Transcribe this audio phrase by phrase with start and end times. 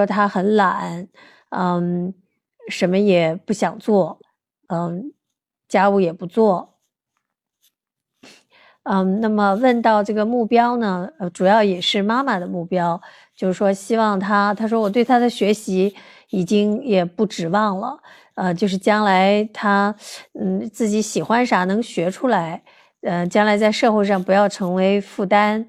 [0.00, 1.06] 说他很懒，
[1.50, 2.14] 嗯，
[2.68, 4.18] 什么也不想做，
[4.68, 5.12] 嗯，
[5.68, 6.78] 家务也不做，
[8.84, 12.98] 嗯，那么问到这个目标呢，呃，主要也是妈妈的目标，
[13.36, 15.94] 就是说希望他，他说我对他的学习
[16.30, 18.00] 已经也不指望了，
[18.36, 19.94] 呃，就是将来他，
[20.32, 22.62] 嗯，自己喜欢啥能学出来，
[23.02, 25.66] 呃，将来在社会上不要成为负担，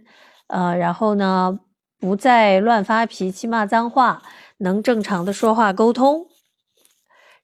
[0.47, 1.59] 呃，然后呢。
[2.01, 4.23] 不再乱发脾气、骂脏话，
[4.57, 6.25] 能正常的说话沟通。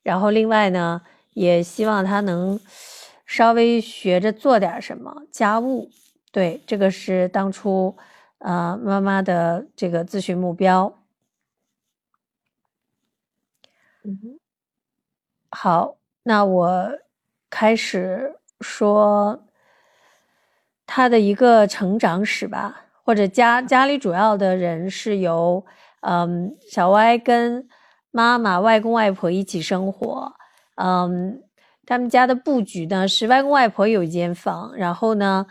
[0.01, 2.59] 然后另外呢，也希望他能
[3.23, 5.91] 稍微学着做点什么家务。
[6.31, 7.95] 对，这个是当初
[8.39, 10.91] 呃妈妈的这个咨询目标。
[14.03, 14.39] 嗯，
[15.51, 16.99] 好，那我
[17.51, 19.45] 开始说
[20.87, 22.86] 他的一个成长史吧。
[23.07, 25.65] 或者家家里主要的人是由，
[26.01, 27.65] 嗯，小歪跟
[28.11, 30.33] 妈妈、外公外婆一起生活，
[30.75, 31.41] 嗯，
[31.85, 35.47] 他们家的布局呢是外公外婆有一间房，然后呢，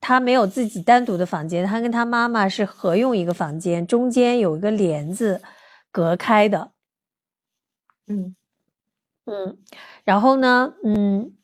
[0.00, 5.40] 他没有自己单独的房间，他跟他妈妈是合用一个房间，中间有一个帘子
[5.92, 6.72] 隔开的，
[8.08, 8.34] 嗯
[9.26, 9.56] 嗯，
[10.04, 11.37] 然后呢，嗯。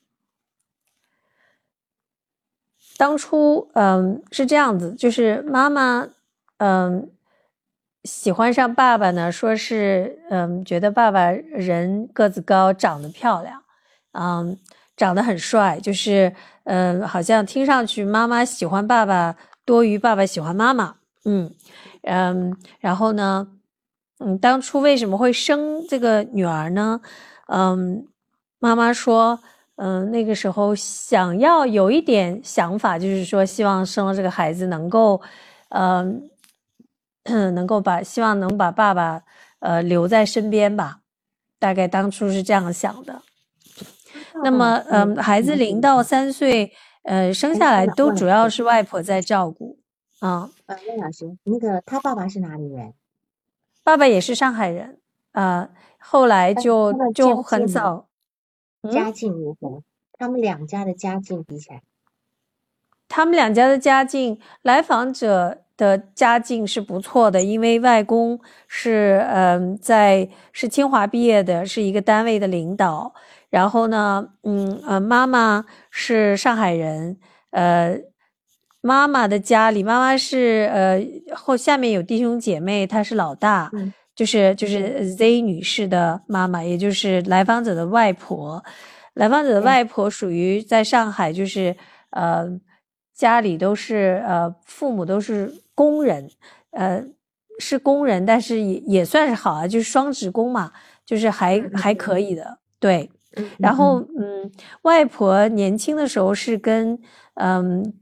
[2.97, 6.07] 当初，嗯，是这样子，就是妈妈，
[6.59, 7.09] 嗯，
[8.05, 13.61] 喜欢上爸爸呢，说是，嗯，觉得爸爸人个子高，长得漂亮，
[14.13, 14.57] 嗯，
[14.95, 19.35] 长得很帅，就是，嗯，好像听上去妈妈喜欢爸爸
[19.65, 21.51] 多于爸爸喜欢妈妈，嗯，
[22.03, 23.47] 嗯，然后呢，
[24.19, 27.01] 嗯，当初为什么会生这个女儿呢？
[27.47, 28.07] 嗯，
[28.59, 29.41] 妈妈说。
[29.77, 35.21] 嗯，那个时候想要有一点想法，就是说希望生了这个孩子能够，
[35.69, 36.29] 嗯，
[37.53, 39.21] 能够把希望能把爸爸
[39.59, 40.99] 呃留在身边吧，
[41.59, 43.21] 大概当初是这样想的。
[44.43, 46.71] 那么，嗯，孩子零到三岁，
[47.03, 49.77] 呃，生下来都主要是外婆在照顾。
[50.19, 52.93] 啊，呃，魏老师，那个他爸爸是哪里人？
[53.83, 54.99] 爸爸也是上海人。
[55.33, 55.69] 啊，
[55.99, 58.07] 后来就就很早。
[58.91, 59.81] 家境如何？
[60.17, 61.81] 他们两家的家境比起来，
[63.09, 73.13] 他们两家的家境，来访者的家境是不错的，因为外公是嗯在是清华毕业的，是一个单位的领导。
[73.49, 77.17] 然后呢，嗯呃，妈妈是上海人，
[77.51, 77.97] 呃，
[78.81, 83.71] 妈妈的家里，妈妈是呃后下面有弟兄姐妹，她是老大。
[84.15, 88.63] 就是就是 Z 女士的妈妈，也就是来访者的外婆。
[89.15, 91.75] 来访者的外婆属于在上海，就是
[92.09, 92.45] 呃
[93.13, 96.29] 家里都是呃父母都是工人，
[96.71, 97.03] 呃
[97.59, 100.71] 是工人，但是也也算是好啊，就是双职工嘛，
[101.05, 102.57] 就是还还可以的。
[102.79, 103.09] 对，
[103.57, 104.51] 然后嗯，
[104.81, 106.99] 外婆年轻的时候是跟
[107.35, 107.93] 嗯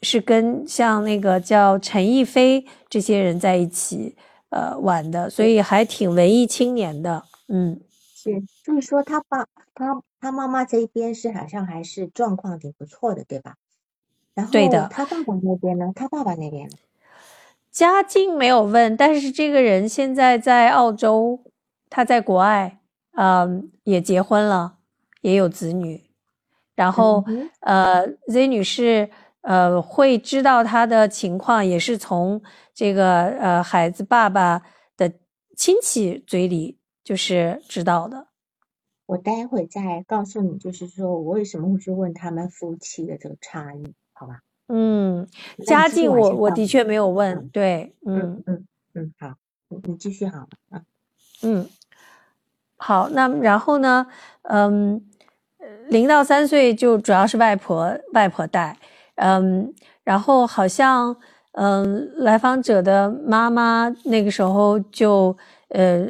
[0.00, 4.16] 是跟像那个叫陈逸飞这些人在一起。
[4.50, 7.80] 呃，晚的，所以还挺文艺青年的，嗯，
[8.14, 13.56] 是，就是说他爸他他妈妈这一边是好像还是状况挺不错的，对吧？
[14.34, 15.92] 然后对的，他爸爸那边呢？
[15.94, 16.76] 他爸爸那边呢？
[17.70, 21.44] 家境没有问，但是这个人现在在澳洲，
[21.90, 22.78] 他在国外，
[23.16, 24.78] 嗯，也结婚了，
[25.20, 26.04] 也有子女，
[26.74, 27.24] 然后
[27.60, 29.10] 呃，Z 女士。
[29.42, 32.42] 呃，会知道他的情况，也是从
[32.78, 34.62] 这个呃孩子爸爸
[34.96, 35.12] 的
[35.56, 38.28] 亲戚嘴里就是知道的。
[39.06, 44.42] 我待会再告诉你，就是说我为什么会去问他们夫妻的这个差异，好吧？
[44.68, 45.26] 嗯，
[45.66, 49.34] 家境我我的确没有问，对，嗯嗯嗯，好，
[49.70, 50.82] 你你继续好了啊，
[51.42, 51.68] 嗯，
[52.76, 54.06] 好，那然后呢，
[54.42, 55.04] 嗯，
[55.88, 58.78] 零到三岁就主要是外婆外婆带。
[59.16, 59.74] 嗯，
[60.04, 61.16] 然后好像，
[61.52, 65.36] 嗯，来访者的妈妈那个时候就，
[65.70, 66.06] 呃，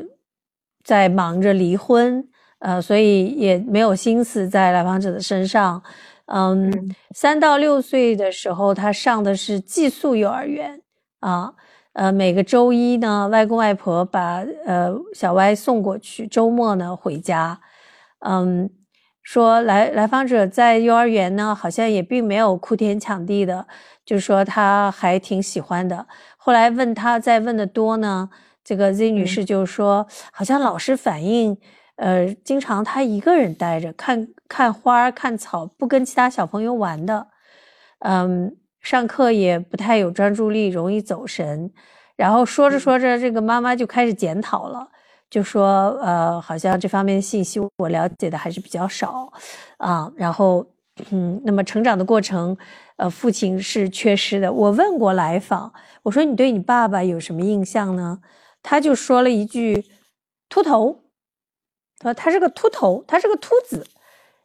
[0.85, 5.83] 在忙着离婚，呃，所以也没有心思在来访者的身上。
[6.27, 10.83] 嗯，三到六岁的时候，他上的是寄宿幼儿园
[11.21, 11.55] 啊，
[11.95, 17.61] 呃，每个周一呢，外公外婆把呃小歪送过去，周末呢回家，
[18.21, 18.69] 嗯。
[19.21, 23.67] 说来来访者在幼儿园呢，好像也并没有哭天抢地的，
[24.09, 26.07] 就是说他还挺喜欢的。
[26.39, 28.31] 后来问他再问的多呢，
[28.65, 31.55] 这个 Z 女士就说，好像老师反映，
[31.97, 37.27] 呃，经常他一个人待着，看看花看草，不跟其他小朋友玩的，
[37.99, 41.71] 嗯，上课也不太有专注力，容易走神。
[42.17, 44.89] 然后说着说着，这个妈妈就开始检讨了，
[45.29, 49.31] 就说呃，好像这方面的信息我了解的还是比较少
[49.77, 50.11] 啊。
[50.17, 50.67] 然后
[51.11, 52.57] 嗯，那么成长的过程，
[52.99, 54.53] 呃，父亲是缺失的。
[54.53, 55.73] 我问过来访，
[56.03, 58.21] 我说你对你爸爸有什么印象呢？
[58.63, 59.87] 他就说了一句
[60.49, 61.01] 秃头，
[61.99, 63.87] 他说他是个秃头，他是个秃子。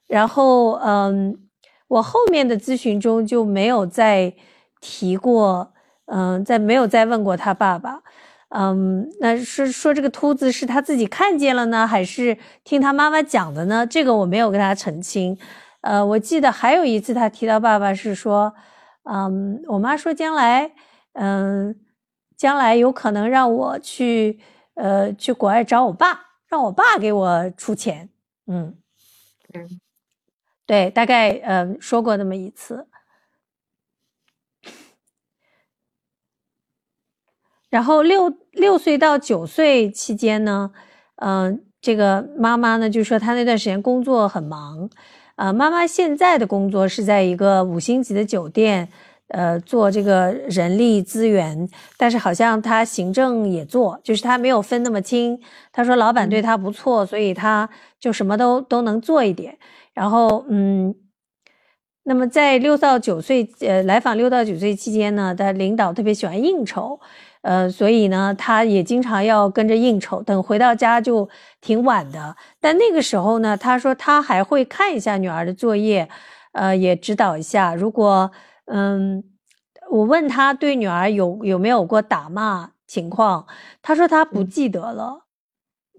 [0.08, 1.38] 然后嗯。
[1.90, 4.34] 我后面的咨询中就没有再
[4.82, 5.74] 提过，
[6.06, 8.02] 嗯，再没有再问过他爸爸，
[8.50, 13.86] 嗯，那是说这个秃子是他自己看见了呢，还是听他妈妈讲的呢？
[13.86, 15.38] 这个我没有跟他澄清。
[15.84, 18.54] 呃，我记得还有一次他提到爸爸是说，
[19.04, 20.72] 嗯，我妈说将来，
[21.14, 21.76] 嗯，
[22.38, 24.40] 将来有可能让我去，
[24.76, 28.10] 呃，去国外找我爸，让我爸给我出钱，
[28.48, 28.78] 嗯，
[29.54, 29.80] 嗯。
[30.66, 32.88] 对，大概呃说过那么一次。
[37.70, 40.72] 然后六六岁到九岁期间呢，
[41.18, 44.90] 嗯，这个妈妈呢就说她那段时间工作很忙，
[45.36, 48.88] 呃，妈妈现在的工作是在一个五星级的酒店，
[49.30, 55.40] 呃，做这个人力资源，但是好像她行政也做，就是她没有分那么清。
[55.72, 57.68] 她说老板对她不错，所以她
[58.00, 59.58] 就什么都都能做一点。
[59.94, 60.94] 然后，嗯，
[62.04, 67.00] 那么在六到九岁，呃，来访六到九岁期间呢，他领导特别喜欢应酬，
[67.44, 71.30] 呃，所以呢，他也经常要跟着应酬，等回到家就
[71.62, 72.36] 挺晚的。
[72.60, 76.10] 但那个时候呢，他说他还会看一下女儿的作业，
[76.54, 77.76] 呃，也指导一下。
[77.76, 78.32] 如果，
[78.66, 79.24] 嗯，
[79.92, 83.46] 我问他对女儿有有没有过打骂情况，
[83.82, 85.26] 他说他不记得了，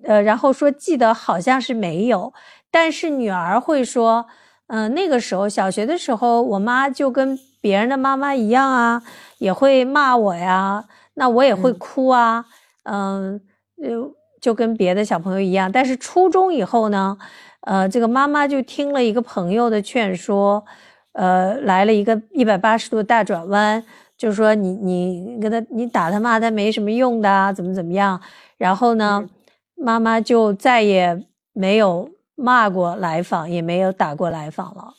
[0.05, 2.33] 呃，然后说记得好像是没有。
[2.71, 4.27] 但是女儿会说，
[4.69, 9.03] 嗯，那个时候小学的时候，我妈就跟别人的妈妈一样啊，
[9.39, 12.45] 也会骂我呀，那我也会哭啊，
[12.85, 13.41] 嗯，
[13.83, 15.71] 就就跟别的小朋友一样。
[15.71, 17.17] 但是初中以后呢，
[17.63, 20.65] 呃，这个妈妈就听了一个朋友的劝说，
[21.13, 23.85] 呃，来了一个一百八十度大转弯，
[24.17, 28.21] 就是说你你跟他你打他骂他没什么用的，啊怎么怎么样。
[28.57, 29.29] 然后呢，
[29.75, 32.11] 妈妈就再也没有。
[32.37, 34.95] 骂过来访，也没有打过来访了。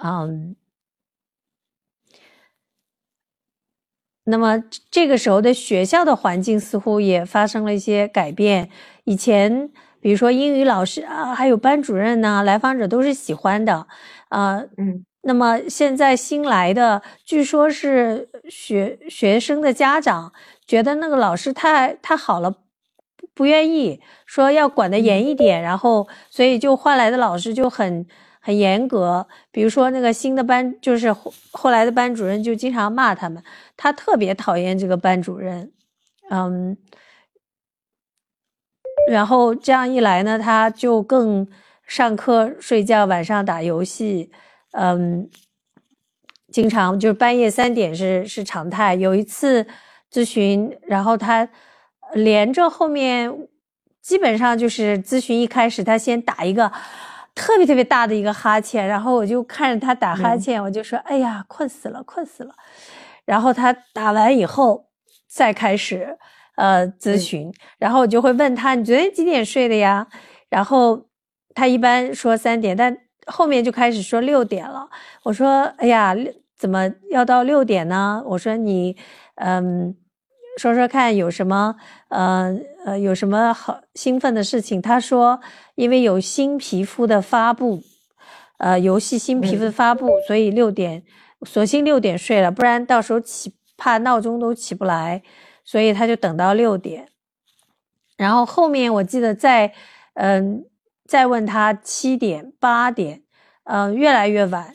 [0.00, 0.54] 嗯，
[4.26, 8.68] 那么这个时候的学校的环境似乎也发生了一些改变。
[9.04, 9.70] 以前，
[10.00, 13.86] 比如说英语老师啊，还有班主任呢，来访者都是喜欢的。
[14.28, 20.32] 啊，嗯，那么现在新来的，据说是学学生的家长
[20.66, 22.56] 觉得那个老师太太好了。
[23.34, 28.06] 不愿意说要管得严一点，然后所以就换来的老师就很
[28.40, 29.26] 很严格。
[29.52, 33.42] 比如说那个新的班，就是后后来的班主任就经常骂他们，
[33.76, 35.72] 他特别讨厌这个班主任，
[36.30, 36.76] 嗯，
[39.10, 41.46] 然后这样一来呢，他就更
[41.86, 44.30] 上课睡觉，晚上打游戏，
[44.72, 45.28] 嗯，
[46.52, 48.94] 经常就是半夜三点是是常态。
[48.94, 49.66] 有一次
[50.12, 51.48] 咨询，然后他。
[52.14, 53.48] 连着后面，
[54.00, 56.70] 基本上就是咨询一开始，他先打一个
[57.34, 62.54] 特别特别大的一个哈欠，然后我就看着他打哈欠，我就说：“哎呀，困死了，困死了。”
[63.26, 64.86] 然后他打完以后
[65.28, 66.16] 再开始
[66.56, 70.06] 呃咨询，然后我就会问他：“你昨天几点睡的呀？”
[70.48, 71.06] 然后
[71.54, 72.96] 他一般说三点，但
[73.26, 74.88] 后面就开始说六点了。
[75.24, 76.16] 我说：“哎呀，
[76.56, 78.96] 怎么要到六点呢？”我说：“你
[79.34, 79.94] 嗯。”
[80.58, 81.76] 说说看有什么
[82.08, 82.50] 呃
[82.86, 84.80] 呃有什么好兴奋的事情？
[84.80, 85.38] 他说，
[85.74, 87.82] 因为有新皮肤的发布，
[88.56, 91.02] 呃，游戏新皮肤的发布，所以六点，
[91.46, 95.22] 索性六点睡了，不然到时候起怕闹钟都起不来，
[95.64, 97.08] 所以他就等到六点。
[98.16, 99.72] 然后后面我记得再
[100.14, 100.66] 嗯
[101.06, 103.22] 再问他七点八点，
[103.64, 104.74] 嗯越来越晚。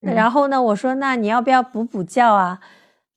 [0.00, 2.60] 然后呢，我说那你要不要补补觉啊？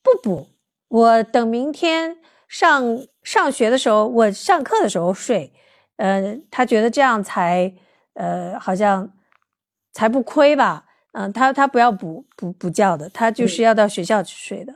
[0.02, 0.48] 不补。
[0.88, 2.84] 我等明天上
[3.24, 5.54] 上学的时候，我上课的时候睡，
[5.98, 7.74] 呃，他觉得这样才，
[8.16, 9.14] 呃，好像
[9.94, 14.74] 才不亏吧，嗯，他他不要补补补觉的，他就是要到学校去睡的，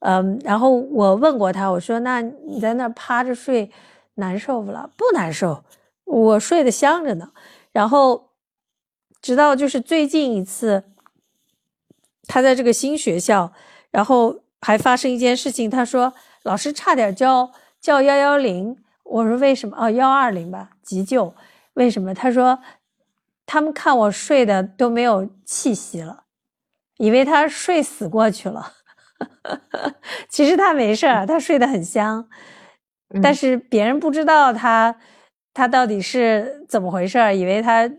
[0.00, 3.70] 嗯，然后我问过他，我说那你在那趴着睡
[4.14, 4.90] 难受不了？
[4.96, 5.64] 不难受，
[6.04, 7.30] 我睡得香着呢。
[7.72, 8.30] 然后
[9.20, 10.84] 直到就是最近一次，
[12.26, 13.52] 他在这个新学校，
[13.90, 14.40] 然后。
[14.66, 16.14] 还发生一件事情，他说
[16.44, 19.76] 老师差点叫叫幺幺零，我说为什么？
[19.78, 21.34] 哦，幺二零吧，急救。
[21.74, 22.14] 为什么？
[22.14, 22.58] 他说
[23.46, 26.24] 他们看我睡的都没有气息了，
[26.98, 28.72] 以为他睡死过去了。
[30.28, 32.28] 其实他没事儿，他睡得很香，
[33.10, 34.96] 嗯但是别人不知道他
[35.52, 37.90] 他到底是怎么回事儿，以为他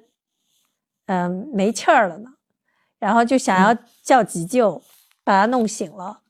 [1.07, 2.31] 嗯没气儿了呢，
[2.99, 4.83] 然后就想要叫急救，
[5.23, 6.21] 把他弄醒了。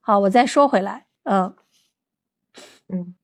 [0.00, 1.54] 好，我再说回来，嗯。
[2.90, 3.17] 嗯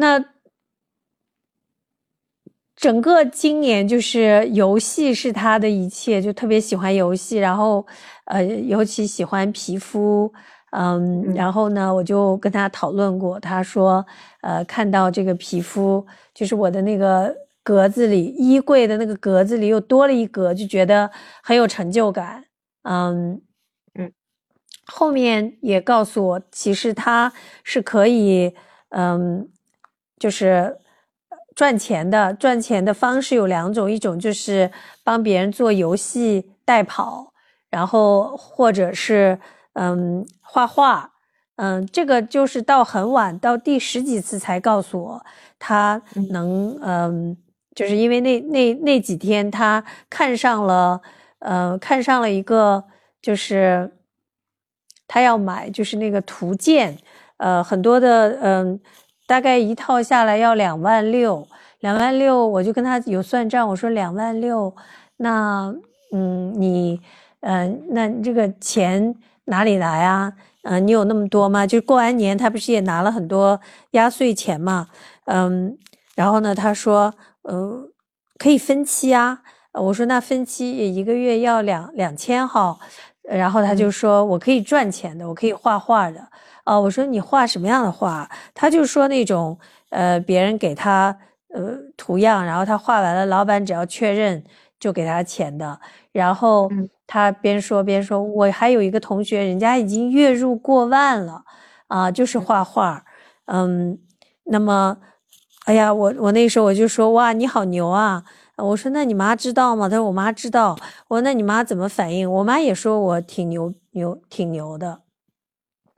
[0.00, 0.24] 那
[2.74, 7.86] 整个今年就是游戏是他的一切，就特别喜欢游戏，然后
[8.24, 10.32] 呃，尤其喜欢皮肤，
[10.72, 14.04] 嗯，嗯然后呢，我就跟他讨论过，他说，
[14.40, 21.10] 呃，看到这个皮肤，就是我的那个格子里，衣柜的那个格子里又多了一格，就觉得
[21.42, 22.42] 很有成就感，
[22.84, 23.42] 嗯
[23.98, 24.10] 嗯，
[24.86, 27.30] 后面也告诉我，其实他
[27.62, 28.54] 是可以，
[28.90, 29.50] 嗯。
[30.20, 30.76] 就是
[31.56, 34.70] 赚钱的，赚钱的方式有两种，一种就是
[35.02, 37.32] 帮别人做游戏代跑，
[37.70, 39.40] 然后或者是
[39.72, 41.10] 嗯画画，
[41.56, 45.26] 嗯，这个就是到很晚，到第十几次才告诉我
[45.58, 46.00] 他
[46.30, 47.36] 能嗯，
[47.74, 51.00] 就是因为那那那几天他看上了，
[51.40, 52.84] 呃，看上了一个
[53.22, 53.90] 就是
[55.08, 56.96] 他要买就是那个图鉴，
[57.38, 58.80] 呃，很多的嗯。
[59.30, 61.46] 大概一套下来要两万六，
[61.78, 64.74] 两万六，我就跟他有算账，我说两万六，
[65.18, 65.72] 那
[66.12, 67.00] 嗯，你
[67.38, 70.32] 呃，那这个钱哪里来啊？
[70.64, 71.64] 嗯，你有那么多吗？
[71.64, 73.60] 就过完年，他不是也拿了很多
[73.92, 74.88] 压岁钱嘛？
[75.26, 75.78] 嗯，
[76.16, 77.84] 然后呢，他说，呃，
[78.36, 79.42] 可以分期啊。
[79.74, 82.76] 我说那分期也一个月要两两千哈，
[83.22, 86.20] 然后他就说我可以赚钱的，我可以画画的。
[86.70, 88.30] 哦，我说你画什么样的画？
[88.54, 89.58] 他就说那种，
[89.88, 91.16] 呃，别人给他
[91.52, 94.44] 呃图样，然后他画完了，老板只要确认
[94.78, 95.80] 就给他钱的。
[96.12, 96.70] 然后
[97.08, 101.42] 他边说边说，我还有一个同学，人家已经月入过万了，
[101.88, 103.04] 啊，就是画画，
[103.46, 103.98] 嗯，
[104.44, 104.96] 那么，
[105.64, 108.22] 哎呀，我我那时候我就说哇，你好牛啊！
[108.56, 109.88] 我说那你妈知道吗？
[109.88, 110.76] 他说我妈知道。
[111.08, 112.30] 我说那你妈怎么反应？
[112.30, 115.00] 我妈也说我挺牛牛挺牛的。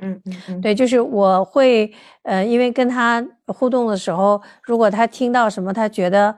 [0.03, 1.91] 嗯嗯嗯，对，就是我会，
[2.23, 6.37] 呃，因为跟他互动的时候，如果他听到什么，他觉得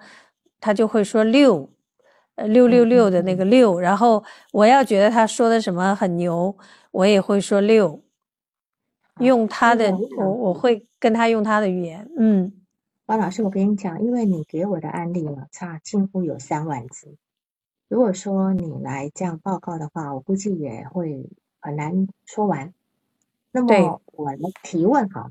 [0.61, 1.69] 他就会说六，
[2.35, 6.55] 呃，六六六的那个六，然后我要觉得他说的什么很牛，
[6.91, 8.03] 我也会说六，
[9.21, 12.53] 用他的，我我会跟他用他的语言，嗯，
[13.07, 17.17] 王老师，我跟你讲，因为你给我的案例呢，差近乎有三万字，
[17.89, 21.31] 如果说你来这样报告的话，我估计也会
[21.61, 22.75] 很难说完。
[23.55, 25.31] 那么我来提问哈，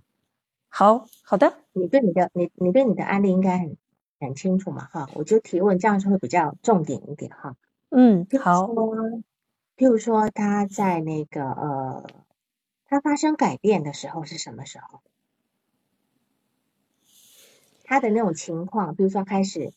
[0.69, 3.75] 好好的，你对你的你你对你的案例应该很
[4.17, 7.57] 很清楚嘛哈，我就提问，这样就会比较重点一点哈。
[7.89, 8.69] 嗯，好。
[9.75, 12.07] 譬如说他在那个呃，
[12.85, 15.01] 他发生改变的时候是什么时候？
[17.83, 19.73] 他的那种情况，比如说开始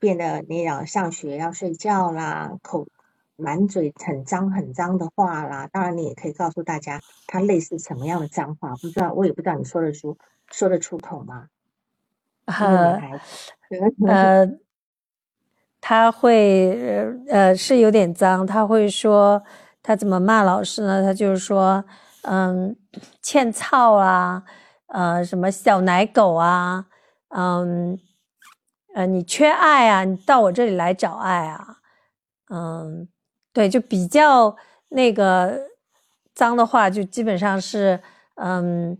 [0.00, 2.88] 变得那样上学要睡觉啦，口。
[3.36, 10.16] 满嘴很脏很脏的话啦，当然你也可以告诉大家，他类似什么样的脏话，不知道我也不知道你说得出
[10.50, 11.48] 说得出口吗？
[12.46, 13.00] 呃
[14.06, 14.46] 呃，
[15.80, 16.78] 他会
[17.28, 19.42] 呃是有点脏，他会说
[19.82, 21.02] 他怎么骂老师呢？
[21.02, 21.84] 他就是说，
[22.22, 22.76] 嗯，
[23.20, 24.44] 欠操啊，
[24.86, 26.86] 呃，什么小奶狗啊，
[27.28, 27.98] 嗯，
[28.94, 31.78] 呃，你缺爱啊，你到我这里来找爱啊，
[32.50, 33.08] 嗯。
[33.54, 34.56] 对，就比较
[34.88, 35.70] 那个
[36.34, 38.02] 脏的话，就基本上是，
[38.34, 38.98] 嗯，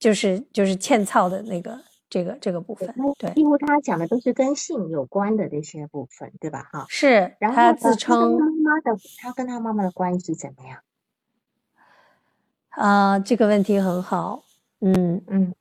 [0.00, 1.80] 就是就是欠操的那个
[2.10, 2.92] 这个这个部分。
[3.20, 6.68] 对，几乎他讲的都是跟性有关的这些部分，对吧？
[6.72, 7.36] 哈，是。
[7.38, 10.80] 然后他自称妈妈的，他跟他妈妈的关系怎么样？
[12.70, 14.42] 啊，这个问题很好。
[14.80, 15.54] 嗯嗯，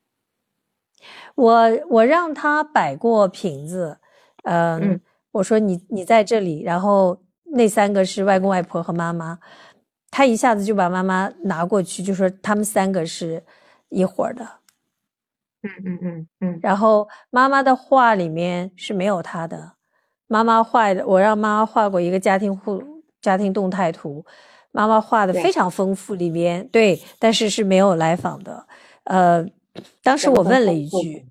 [1.36, 4.00] 我我让他摆过瓶子，
[4.42, 5.00] 嗯。
[5.32, 7.22] 我说你你在这里，然后
[7.54, 9.40] 那三个是外公外婆和妈妈，
[10.10, 13.44] 他一下子就把妈妈拿过去，就说他们三个是
[13.90, 14.48] 一伙的。
[15.62, 16.60] 嗯嗯嗯嗯。
[16.64, 19.74] 然后妈妈的画里面是没有他的，
[20.28, 22.82] 妈妈画的，我让妈妈画过一个家庭户
[23.22, 24.26] 家庭动态图，
[24.72, 28.66] 妈妈画的非常丰富，里面对，但是是没有来访的。
[29.04, 29.46] 呃，
[30.02, 31.26] 当时我问了一句。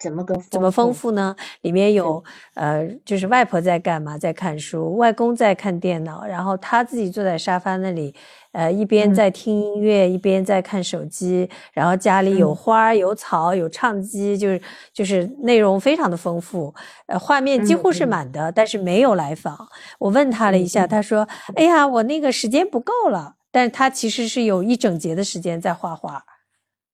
[0.00, 1.10] 怎么个怎么丰富？
[1.10, 1.36] 呢？
[1.60, 2.22] 里面有
[2.54, 8.14] 呃，就是外婆在干嘛，在看书，外公在看电脑，然后他自己坐在沙发那里，
[8.52, 14.62] 呃，一边嗯在听音乐，一边在看手机，然后家里有嗯花儿、有草、有唱机，就是
[14.94, 16.74] 就是内容非常的丰富，
[17.06, 19.68] 呃，画面几乎是满的，但是没有来访。
[19.98, 26.24] 我问他了一下，他说：“哎呀，我那个时间不够了。”但是他其实是有一整节的时间在画画。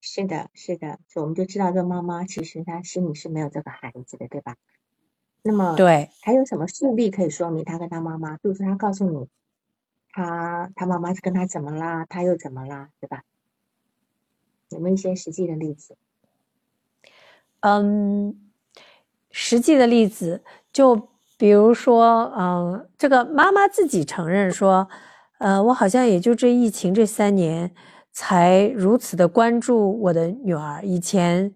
[0.00, 4.56] 是的，是的，所以我们就知道这妈妈其实她心里是没有这个孩子的，对吧？
[5.42, 8.36] 那么对，还有什么事例可以说明他跟他妈妈？
[8.38, 9.28] 比如说他告诉你，
[10.10, 13.22] 他他妈妈跟他怎么啦，他又怎么啦，对吧？
[14.70, 15.96] 有没有一些实际的例子？
[17.60, 18.50] 嗯，
[19.30, 24.88] 实际的例子，就比如说，嗯，这个妈妈自己承认说，
[25.38, 27.72] 呃，我好像也就这疫情这三年
[28.16, 31.54] 才如此的关注我的女儿，以前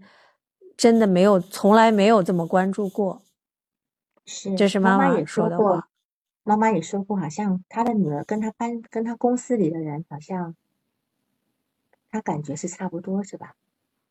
[0.77, 3.23] 真的没有，从来没有这么关注过。
[4.27, 5.89] 是，这是妈妈也说的话，
[6.45, 10.55] 妈妈也说过，好像她的女儿跟她班跟她公司里的人，好像
[12.11, 13.55] 她感觉是差不多，是吧？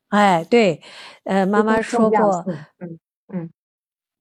[0.08, 0.82] 哎，对，
[1.22, 2.44] 呃，妈妈说过，
[2.80, 3.50] 嗯嗯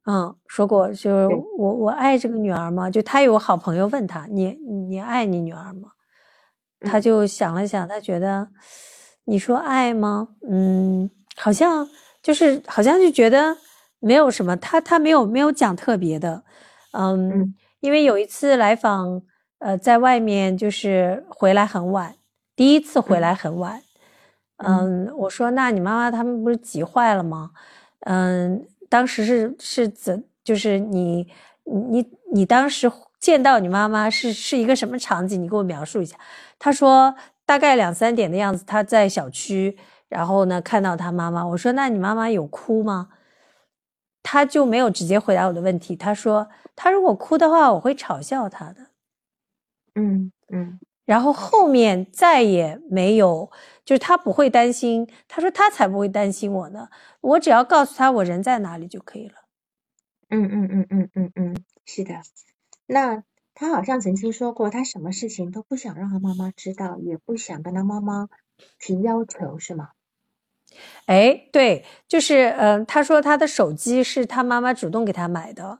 [0.05, 2.91] 嗯，说过，就是我我爱这个女儿吗？
[2.91, 5.93] 就她有好朋友问她，你你爱你女儿吗？
[6.81, 8.47] 他嗯就想了想，他觉得，
[9.25, 10.29] 你说爱吗？
[10.49, 11.87] 嗯，好像
[12.21, 13.55] 就是好像就觉得
[13.99, 16.43] 没有什么，他他没有没有讲特别的，
[16.91, 19.21] 嗯，嗯因为有一次来访，
[19.59, 22.15] 呃，在外面就是回来很晚，
[22.55, 23.81] 第一次回嗯来很晚，
[24.57, 27.51] 嗯嗯，我说那你妈妈他们不是急坏了吗？
[28.01, 31.27] 嗯，当时是是怎，就是你
[31.65, 35.41] 你你当时见到你妈妈是是一个什么场景？
[35.41, 36.17] 你给我描述一下。
[36.59, 39.77] 他说大概两三点的样子，他在小区，
[40.09, 41.47] 然后呢看到他妈妈。
[41.47, 43.09] 我说那你妈妈有哭吗？
[44.21, 45.95] 他就没有直接回答我的问题。
[45.95, 48.87] 他说他如果哭的话，我会嘲笑他的。
[49.95, 53.49] 嗯嗯然后后面再也没有，
[53.83, 55.09] 就是他不会担心。
[55.27, 56.89] 他说他才不会担心我呢，
[57.21, 59.33] 我只要告诉他我人在哪里就可以了。
[60.29, 62.13] 嗯嗯嗯嗯嗯嗯，是的。
[62.85, 63.23] 那
[63.59, 68.29] 他好像曾经说过，他什么事情都不想让他妈妈知道，也不想跟他妈妈
[68.79, 69.89] 提要求，是吗？
[71.07, 75.77] 哎，对，就是嗯、呃他说他的手机是他妈妈主动给他买的，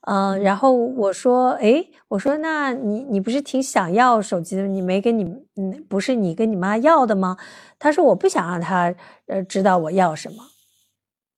[0.00, 5.22] 嗯、然后我说，哎，我说那你你不是挺想要手机的，你没跟你
[5.54, 7.36] 嗯，不是你跟你妈要的吗？
[7.78, 8.92] 他说我不想让他
[9.26, 10.36] 呃知道我要什么。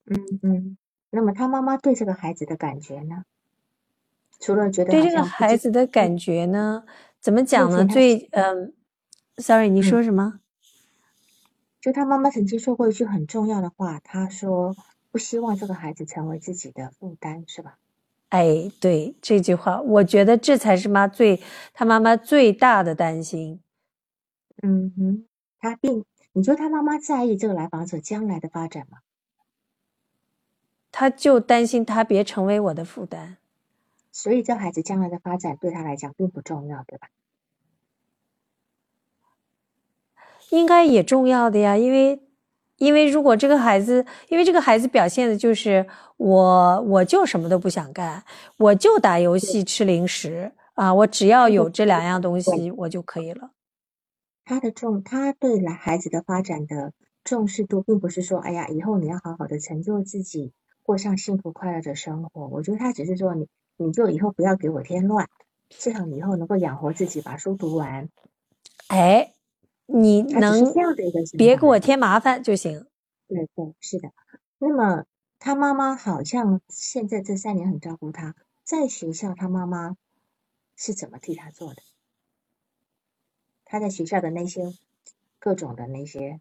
[0.07, 0.79] 嗯嗯。
[1.11, 3.25] 那么他妈妈对这个孩子的感觉呢？
[4.43, 6.83] 除了觉得对这个孩子的感觉呢，
[7.21, 7.87] 怎么讲呢？
[7.87, 8.75] 最嗯
[9.37, 10.41] ，sorry，你嗯说什么？
[11.81, 14.75] 就他妈妈曾经说过一句很重要的话，他说
[15.13, 17.79] 不希望这个孩子成为自己的负担，是吧？
[18.31, 21.41] 哎，对这句话，我觉得这才是妈最
[21.73, 23.61] 他妈妈最大的担心。
[24.61, 25.25] 嗯哼，
[25.61, 28.99] 他并你说他妈妈在意这个来访者将来的发展吗？
[30.91, 33.39] 他就担心他别成为我的负担。
[34.13, 37.09] 所以这孩子将来的发展对他来讲并不重要，对吧？
[40.51, 42.21] 应该也重要的呀，因为，
[42.77, 45.87] 因为如果这个孩子，因为这个孩子表现的就是
[46.19, 48.23] 我，我就什么都不想干，
[48.59, 53.53] 我就打游戏、吃零食啊，我只要有这两样东西，我就可以了。
[54.45, 56.93] 他的重，他对来孩子的发展的
[57.25, 62.49] 重视度，并不是说，哎呀，以后你要好好的成就自己，过上幸福快乐的生活。
[62.49, 63.49] 我觉得他只是说你，你
[63.91, 65.29] 就以后不要给我添乱，
[65.71, 68.09] 至少你以后能够养活自己，把书读完。
[68.89, 69.33] 哎，
[69.87, 70.73] 你能
[71.37, 72.87] 别给我添麻烦就行。
[73.27, 74.11] 对对，是的。
[74.59, 75.05] 那么
[75.39, 79.97] 他妈妈好像现在这三年很照顾他，在学校他妈妈
[80.77, 81.83] 是怎么替他做的？
[83.65, 84.75] 他在学校的那些
[85.39, 86.41] 各种的那些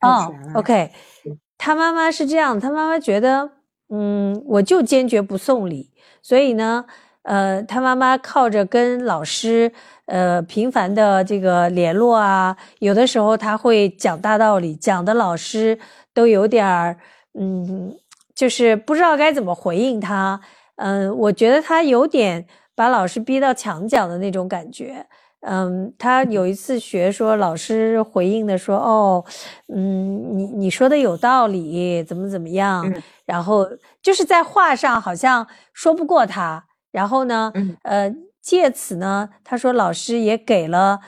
[0.00, 0.92] 特哦，，OK，
[1.24, 3.50] 嗯他妈妈是这样，他妈妈觉得，
[3.90, 5.90] 嗯，我就坚决不送礼，
[6.22, 6.84] 所以呢，
[7.22, 9.72] 呃，他妈妈靠着跟老师，
[10.06, 15.78] 呃，频繁的这个联络啊，有的时候他会讲大道理，讲的老师
[16.12, 16.98] 都有点儿，
[17.38, 17.94] 嗯，
[18.34, 20.40] 就是不知道该怎么回应他，
[20.76, 25.06] 嗯，我觉得他有点把老师逼到墙角的那种感觉。
[25.40, 29.24] 嗯，他有一次学说，老师回应的说：“哦，
[29.72, 33.02] 嗯，你你说的有道理，怎么怎么样？”嗯。
[33.24, 33.66] 然后
[34.02, 37.76] 就是在话上好像说不过他，然后呢，嗯。
[37.82, 41.00] 呃，借此呢，他说老师也给了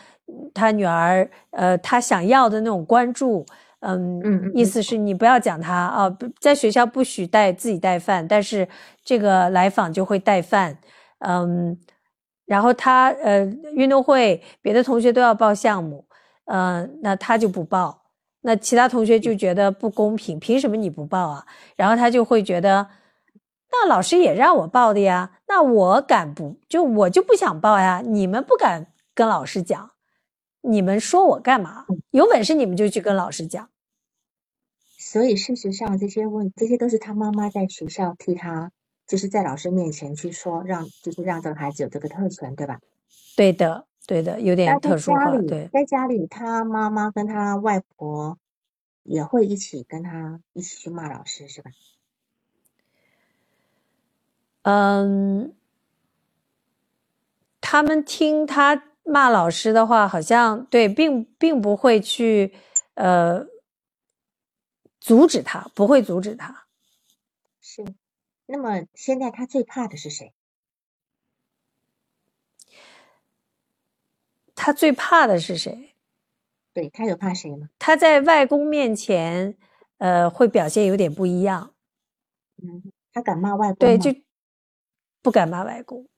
[0.54, 3.44] 他女儿呃他想要的那种关注，
[3.80, 4.82] 嗯嗯，意思。
[4.82, 8.68] 是你不要讲他啊，不在学校不许带自己带饭，但是
[9.04, 10.78] 这个来访就会带饭，
[11.20, 11.78] 嗯，
[12.50, 16.04] 然后他呃运动会别的同学都要报项目，
[16.46, 18.02] 嗯，那他就不报，
[18.40, 21.46] 那其他同学就觉得不公平，凭什么你不报啊？
[21.76, 22.88] 然后他就会觉得。
[23.72, 28.02] 那老师也让我报的呀，那我敢不就我就不想报呀？
[28.04, 29.92] 你们不敢跟老师讲，
[30.62, 31.86] 你们说我干嘛？
[32.10, 33.68] 有本事你们就去跟老师讲。
[34.98, 38.72] 所以事实上，这些问这些都是他妈妈在学校替他，
[39.10, 42.78] 就是在老师面前去说，让就是让这个孩子有这个特权，对吧？
[43.36, 45.36] 对的，对的，有点特殊化。
[45.38, 48.38] 对，在家里，他妈妈跟他外婆
[49.02, 51.72] 也会一起跟他一起去骂老师，是吧？
[54.62, 55.52] 嗯，
[57.60, 62.54] 他们听他骂老师的话，好像对，并并不会去
[62.94, 63.44] 呃
[65.00, 66.66] 阻止他，不会阻止他。
[68.50, 70.32] 是，那么现在他最怕的是谁？
[74.54, 75.94] 他最怕的是谁？
[76.72, 77.68] 对他有怕谁吗？
[77.78, 79.56] 他在外公面前，
[79.98, 81.74] 呃，会表现有点不一样。
[82.62, 84.14] 嗯，他敢骂外公对，就。
[85.22, 86.08] 不敢骂外公，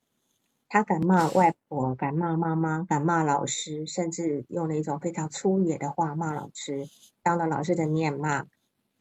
[0.68, 6.88] 他敢骂外婆，敢骂妈妈，敢骂老师，甚至用了一种非常粗野的话骂老师，
[7.20, 8.46] 当了老师的面骂，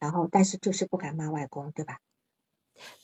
[0.00, 2.00] 然后但是就是不敢骂外公，对吧？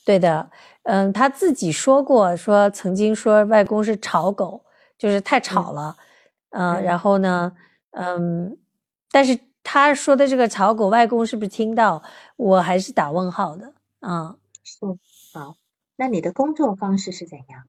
[0.05, 0.49] 对的，
[0.83, 4.65] 嗯，他自己说过，说曾经说外公是吵狗，
[4.97, 5.95] 就是太吵了，
[6.49, 7.51] 嗯，然后呢，
[7.91, 8.57] 嗯，
[9.11, 12.01] 但是他说的这个吵狗，外公是不是听到？
[12.37, 14.79] 我还是打问号的，嗯，是
[15.33, 15.55] 好。
[15.97, 17.65] 那你的工作方式是怎样？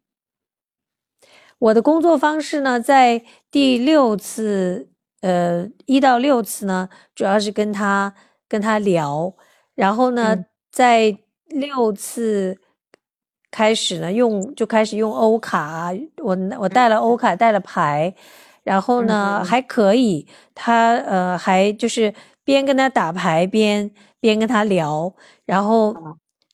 [1.59, 4.88] 我的工作方式呢，在第六次，
[5.20, 8.14] 呃，一到六次呢，主要是跟他
[8.49, 9.35] 跟他聊，
[9.75, 11.18] 然后呢，在
[11.51, 12.59] 六次
[13.51, 18.15] 开始呢，用就开始用欧卡，我我带了欧卡，带了牌，
[18.65, 22.13] 然后呢还可以，他呃还就是
[22.45, 25.13] 边跟他打牌边边跟他聊，
[25.45, 25.95] 然后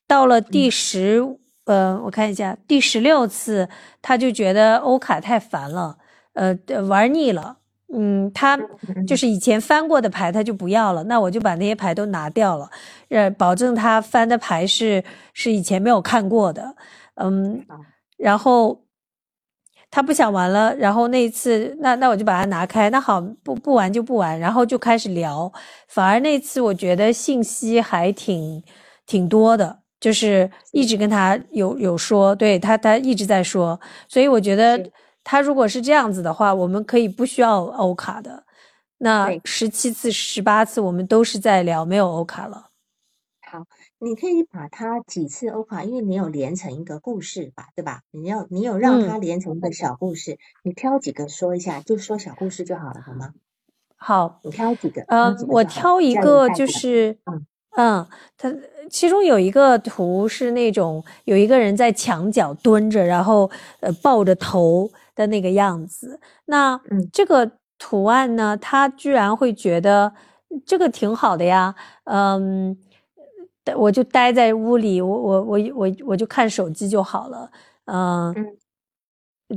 [0.06, 1.38] 到了第十。
[1.66, 3.68] 呃，我看一下第十六次，
[4.00, 5.98] 他就觉得欧卡太烦了，
[6.34, 6.56] 呃，
[6.88, 7.56] 玩腻了。
[7.94, 8.58] 嗯，他
[9.06, 11.04] 就是以前翻过的牌，他就不要了。
[11.04, 12.68] 那我就把那些牌都拿掉了，
[13.10, 16.74] 呃，保证他翻的牌是是以前没有看过的。
[17.14, 17.64] 嗯，
[18.18, 18.82] 然后
[19.90, 22.90] 他不想玩了，然后那一次，那那我就把它拿开。
[22.90, 25.50] 那好，不不玩就不玩，然后就开始聊。
[25.88, 28.62] 反而那次我觉得信息还挺
[29.06, 29.80] 挺多的。
[29.98, 34.78] 就是一直跟他有有说，对他他一直在说，所以我觉得
[35.28, 38.44] 他如果是这样子的话，我们可以不需要欧卡的。
[38.98, 42.68] 那十七次、十八次我们都是在聊，没有欧卡了。
[43.44, 43.64] 好，
[43.98, 48.02] 你可以把它几次欧卡，因为你有连成一个故事吧，对吧？
[48.12, 53.32] 你要你有让它连成一个小故事，你挑几个说一下，就说小故事就好了，好吗？
[53.96, 55.02] 好，你挑几个？
[55.08, 58.06] 呃，我挑一个就是，嗯嗯，
[58.38, 58.54] 他。
[58.88, 66.20] 其中有一个图是那种有一个人在墙角蹲着，然后呃抱着头的那个样子。
[66.44, 66.80] 那
[67.12, 70.12] 这个图案呢，他居然会觉得
[70.64, 71.74] 这个挺好的呀。
[72.04, 72.76] 嗯，
[73.76, 77.50] 我就待在屋里，我我我我我就看手机就好了。
[77.86, 78.32] 嗯，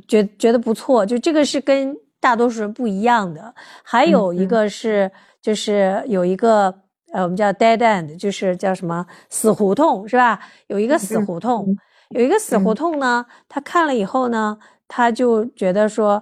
[0.07, 3.53] 觉觉得不错，就这个是跟大多数人不一样的。
[3.83, 6.73] 还有一个是，就是有一个。
[7.11, 10.39] 呃，我们叫 dead end，就是叫什么死胡同，是吧？
[10.67, 11.65] 有一个死胡同，
[12.09, 13.25] 有一个死胡同呢。
[13.47, 16.21] 他看了以后呢，他就觉得说，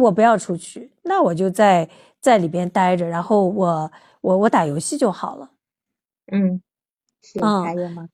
[0.00, 1.86] 我不要出去，那我就在
[2.22, 5.50] 在里边待着，然后我我我打游戏就好了。
[6.32, 6.62] 嗯，
[7.42, 8.08] 嗯，还有吗？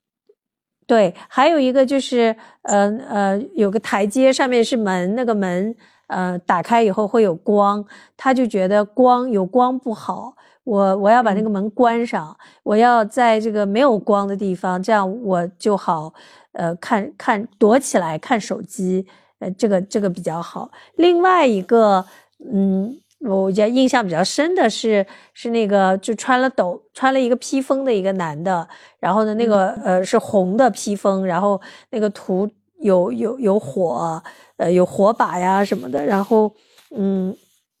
[0.85, 5.73] 对，还有一个就是，呃呃，有个台阶，上面是门，那个门，
[6.07, 7.85] 呃，打开以后会有光，
[8.17, 10.35] 他就觉得光有光不好。
[10.63, 16.13] 我我要把那个门关上，我要在这个没有光的地方，这样我就好，
[16.51, 19.07] 呃，看看躲起来看手机，
[19.41, 20.71] 呃，这个这个比较好。
[20.95, 22.05] 另外一个，
[22.53, 28.67] 嗯，我觉得印象比较深的是，是那个就穿了斗穿了一个披风的一个男的，
[28.99, 32.49] 然后呢，那个呃是红的披风，然后那个图
[32.79, 34.23] 有有有火，
[34.57, 36.55] 呃，有火把呀什么的，然后
[36.95, 37.35] 嗯，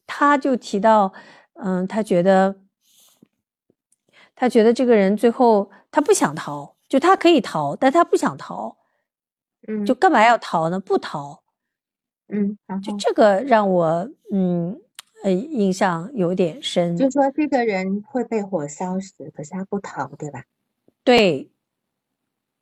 [0.05, 1.13] 他就提到，
[1.53, 2.55] 嗯，他觉得。
[4.33, 8.75] 他觉得这个人最后他不想逃，就他可以逃，但他不想逃，
[9.67, 10.79] 嗯，就干嘛要逃呢？
[10.79, 11.40] 不逃，
[12.31, 14.79] 嗯，就这个让我嗯
[15.23, 16.95] 呃印象有点深。
[16.97, 20.45] 就是说这个人会被火烧死，可是他不逃，对吧？
[21.03, 21.49] 对，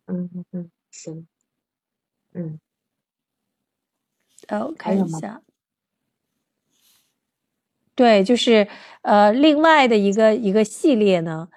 [0.08, 1.28] 嗯嗯嗯，行，
[2.34, 2.60] 嗯，
[4.48, 5.08] 呃，我还有吗？
[5.08, 5.42] 看一下。
[7.96, 8.66] 对，就是
[9.02, 11.50] 呃，另外的一个一个系列呢，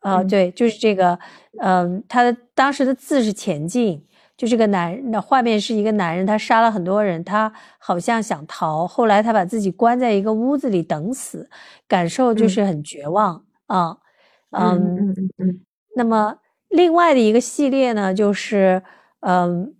[0.00, 1.16] 呃，嗯对，就是这个，
[1.60, 4.04] 嗯、他的当时的字是前进，
[4.38, 11.50] 就这个男人，那画面是一个男人，他杀了很多人，他好像想逃，后来他把自己关在一个屋子里等死，
[11.88, 12.48] 感受就嗯。
[12.48, 13.98] 是很绝望啊，
[14.52, 15.10] 嗯
[15.96, 16.38] 那么
[16.70, 18.82] 另外的一个系列呢，就是
[19.20, 19.74] 嗯，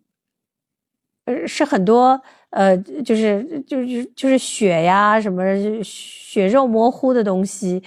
[1.26, 5.42] 呃，是很多呃，就是就是就是血呀什么
[5.84, 7.82] 血肉模糊的东西，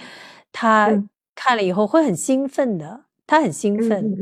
[0.52, 1.08] 他嗯。
[1.34, 4.14] 看了以后会很兴奋的，他很兴嗯奋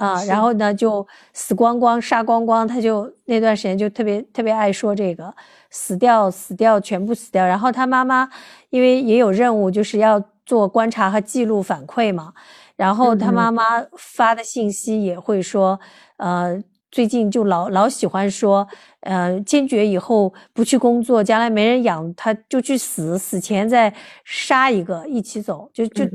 [0.00, 5.32] 啊，然后呢就死光光杀光光，他就那段时间就特别特别爱说这个
[5.68, 8.28] 死掉死掉全部死掉，然后他妈妈
[8.70, 12.32] 因为也有任务，就是要做观察和记录反馈嘛。
[12.76, 13.62] 然后他妈妈
[13.98, 15.78] 发的信息也会说，
[16.16, 16.58] 呃，
[16.90, 18.66] 最近就老老喜欢说，
[19.00, 23.92] 呃，坚决以后不去工作，将来没人养，他就去死，死前再
[24.24, 26.06] 杀一个一起走，就就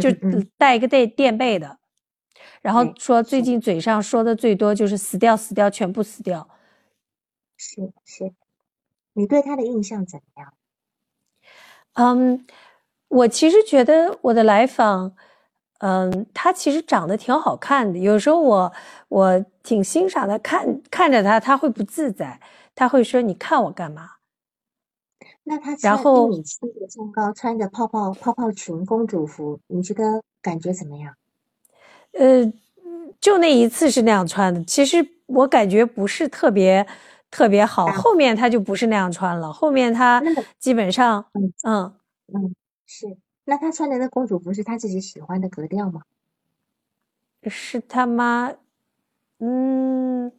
[0.00, 0.10] 就
[0.56, 1.76] 带一个垫垫背的。
[2.62, 6.48] 然后说最近嘴上说的最多就是死掉死掉全部死掉。
[7.56, 8.34] 是是，
[9.14, 10.52] 你对他的印象怎么样？
[11.94, 12.46] 嗯，
[13.08, 15.16] 我其实觉得我的来访，
[15.78, 17.98] 嗯，他其实长得挺好看的。
[17.98, 18.72] 有时候我
[19.08, 22.38] 我挺欣赏他，看看着他，他会不自在，
[22.74, 24.16] 他会说：“你看我干嘛
[25.44, 31.14] 那他然后米七的身高，穿着泡泡泡泡裙、公主服，你觉得感觉怎么样？？”
[32.18, 32.52] 呃，
[33.20, 36.86] 就那一次是那样穿的，其实我感觉不是特别
[37.30, 37.86] 特别好。
[37.86, 40.22] 啊后面他就不是那样穿了，后面他
[40.58, 41.94] 基本上，嗯嗯，
[42.34, 42.54] 嗯，
[42.86, 43.16] 是。
[43.44, 46.02] 那他穿的那公主服是他自己喜欢的格调吗？
[47.48, 48.52] 是他妈，
[49.40, 50.32] 嗯，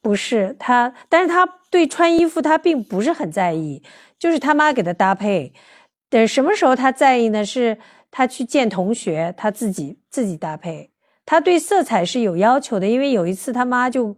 [0.00, 3.82] 不是他，但是他对穿衣服他并不是很在意，
[4.18, 5.52] 就是他妈给他搭配。
[6.10, 7.44] 等什么时候他在意呢？
[7.44, 7.78] 是
[8.10, 10.91] 他去见同学，他自己自己搭配。
[11.24, 14.16] 他对色彩是有要求的，因为有一次他妈就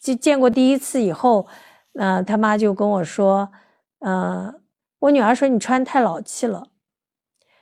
[0.00, 1.46] 就见过第一次以后，
[1.94, 3.48] 呃，他妈就跟我说，
[4.00, 4.54] 呃，
[5.00, 6.68] 我女儿说你穿太老气了。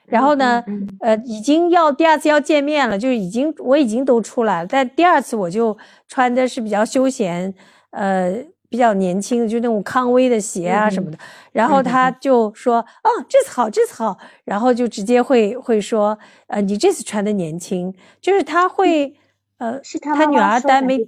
[0.06, 0.62] 然后呢，
[1.00, 5.76] 呃，已经要第二次要见面了，就已经我已经都出来了，但第二次我就
[6.06, 7.54] 穿的是比较休闲，
[7.90, 11.16] 呃，比较年轻的，就那种康威的鞋啊嗯什么的。
[11.52, 19.14] 然后嗯他就说：“哦，这次好，这次好。”然后就直接会会说：“呃，你这次穿的年轻。”就是他会，
[19.58, 20.98] 呃，是他他女儿单没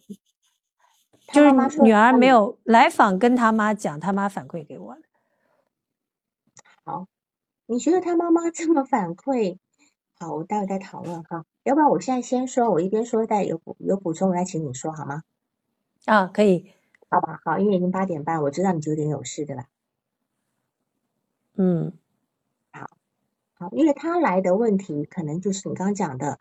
[1.32, 5.00] 就是女儿没有来访跟他妈讲，他妈反馈给我的。
[6.84, 7.08] 好，
[7.66, 9.58] 你觉得他妈妈这么反馈？
[10.20, 11.44] 好，我待会再讨论哈。
[11.64, 15.22] 要不然我现在先说，我一边说带有补有补充，我来请你说好吗？
[16.04, 16.70] 啊，可以，
[17.08, 19.66] 好吧，好，因为已经八点半，我知道你九点有事，对吧？
[21.56, 21.92] 嗯
[22.72, 22.86] 好，
[23.54, 26.38] 好因为他来的问题可能就是你刚刚讲的，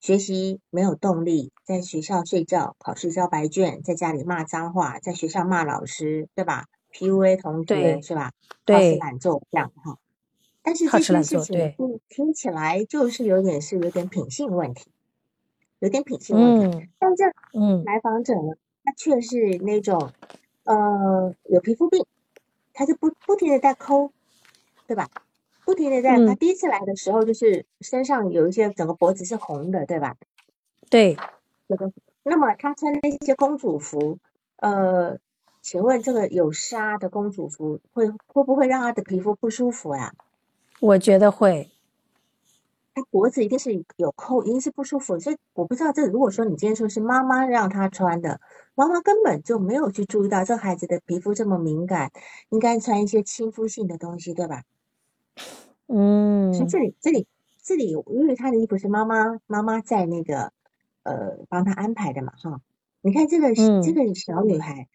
[0.00, 8.26] 学习没有动力，在学校睡觉，考试交白卷，在家里骂脏话，在学校骂老师，对吧？PUA 同学是吧？
[8.26, 9.98] 好吃对懒做这样哈。
[10.62, 14.92] 但是这些事情听听起来就是有点是有点品性问题，
[15.80, 16.78] 有点品性问题。
[16.78, 17.24] 嗯但这
[17.58, 20.10] 嗯来访者呢，他却是那种
[20.64, 22.04] 呃有皮肤病，
[22.72, 24.12] 他就不不停的在抠，
[24.86, 25.08] 对吧？
[25.64, 30.16] 不停的在，他嗯第一次来的时候就是身上有一些整个脖子是红的，对吧？
[30.90, 31.16] 对，
[31.68, 31.92] 那个，
[32.24, 34.18] 那么他穿那些公主服，
[34.56, 35.18] 呃，
[35.62, 40.12] 请问这个有纱的公主服会会不会让他的皮肤不舒服呀、
[40.80, 41.70] 我觉得会。
[42.94, 45.18] 他脖子一定是有扣，一定是不舒服。
[45.18, 48.40] 所以我不知道这如果说你今天说是妈妈让他穿的，
[48.74, 52.10] 妈妈根本就没有去注意到这孩子的皮肤这么敏感，
[52.50, 54.62] 应该穿一些亲肤性的东西，对吧？
[55.88, 57.26] 嗯所以嗯这里这里
[57.62, 60.52] 这里，因为他的衣服是妈妈妈妈在那个
[61.02, 62.60] 呃帮他安排的嘛，哈。
[63.00, 64.88] 你看这个、这嗯个小女孩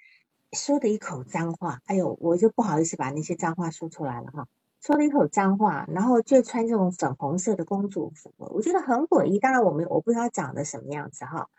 [0.53, 4.47] 说的一口脏话，哎呦，我就不好意思把那些脏话说出来了哈。
[4.81, 9.39] 说了一口脏话，然后就穿这种粉红色的公主服，我觉得很诡异。
[9.39, 11.49] 当然，我们我不知道她长得什么样子哈。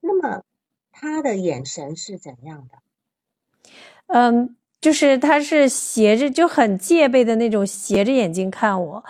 [0.00, 0.42] 那么
[0.90, 3.70] 他的眼神是怎样的？
[4.06, 9.04] 嗯，就是他是斜着，就很戒备的那种斜着眼睛看我，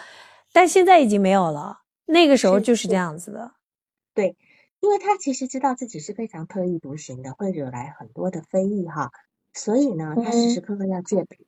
[0.52, 1.82] 但现在已经没有了。
[2.06, 3.52] 那个时候就是这样子的。
[4.14, 4.36] 对，
[4.80, 9.12] 因为他其实知道自己是非常特立独行的，会惹来很多的非议哈，
[9.52, 11.38] 所以呢，他时时嗯刻刻要戒备。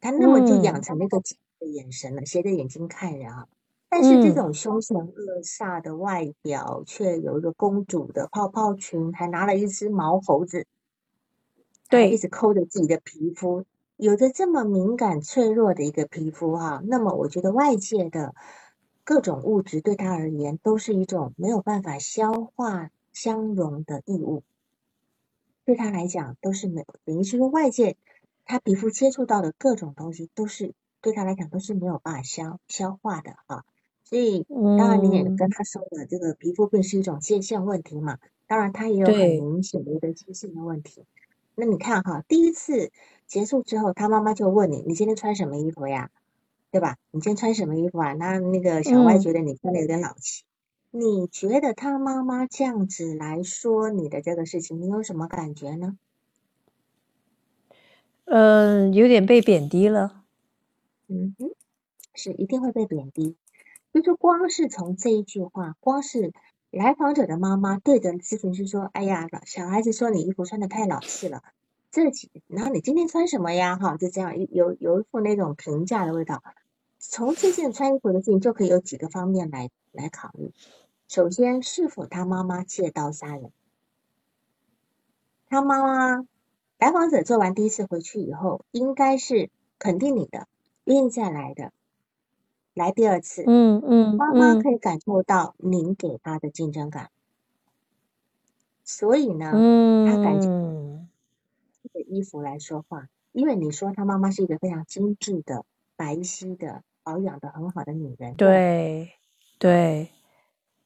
[0.00, 0.62] 他那么就嗯。
[0.62, 1.20] 养成那个
[1.58, 3.48] 的眼神了，斜着眼睛看人啊。
[3.90, 10.66] 但是这嗯，种凶神恶煞的外表，却有一个公主的泡泡裙，还拿了一只毛猴子，
[11.88, 13.64] 对一，直抠着自己的皮肤，
[13.96, 18.34] 有着这么敏感脆弱的一个皮肤哈、那么我觉得外界的
[19.04, 24.42] 各种物质对他而言都是一种没有办法消化相融的异物，
[25.64, 27.96] 对他来讲都是没有，等于是说外界
[28.48, 33.64] 他皮肤接触到的各种东西都是对他来讲都是没有办法消消化的哈、
[34.04, 41.04] 所以当然你也嗯，跟他说了，这个皮肤病是一种界限问题嘛，当然他也有很，明显的一个界限的问题。
[41.54, 42.90] 那你看哈，第一次
[43.26, 46.10] 结束之后，他妈妈就问你：“你今天穿什么衣服呀？
[46.70, 46.96] 对吧？
[47.10, 49.20] 你今天穿什么衣服啊？”那那个小歪嗯。
[49.20, 50.44] 觉得你穿的有点老气。
[50.90, 55.98] 你觉得他妈妈这样子来说你的这个事情，你有什么感觉呢？
[58.30, 60.24] 嗯，有点被贬低了。
[61.06, 61.34] 嗯，
[62.14, 63.36] 是一定会被贬低。
[63.92, 66.32] 就是光是从这一句话，光是
[66.70, 71.42] 来访者的妈妈对着咨询师说：“哎呀，小孩子说你衣服穿的太老气了。”
[71.90, 73.76] 这几，然后你今天穿什么呀？
[73.76, 76.42] 哈，就这样有有一副那种评价的味道。
[76.98, 80.52] 从这件穿衣服的事情就可以有几个方面来来考虑。
[81.08, 83.50] 首先，是否他妈妈借刀杀人？
[85.48, 86.26] 他妈妈
[86.78, 90.46] 来访者做完第一次回去以后，应该是肯定你的，
[90.84, 91.72] 愿意再来的，
[92.72, 93.42] 来第二次。
[93.46, 97.10] 嗯嗯妈妈嗯可以感受到您给他的竞争感，
[98.84, 101.08] 所以呢，嗯他感觉嗯，
[101.82, 105.64] 这个衣服来说话，因为你说他妈妈是一个非常精致的、
[105.96, 108.36] 白皙的、保养的很好的女人。
[108.36, 109.10] 对
[109.58, 110.10] 对，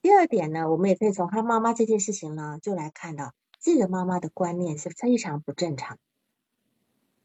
[0.00, 5.96] 第二点呢，我们也可以从他妈妈这件事情呢，就来看到这个妈妈的观念是非常不正常。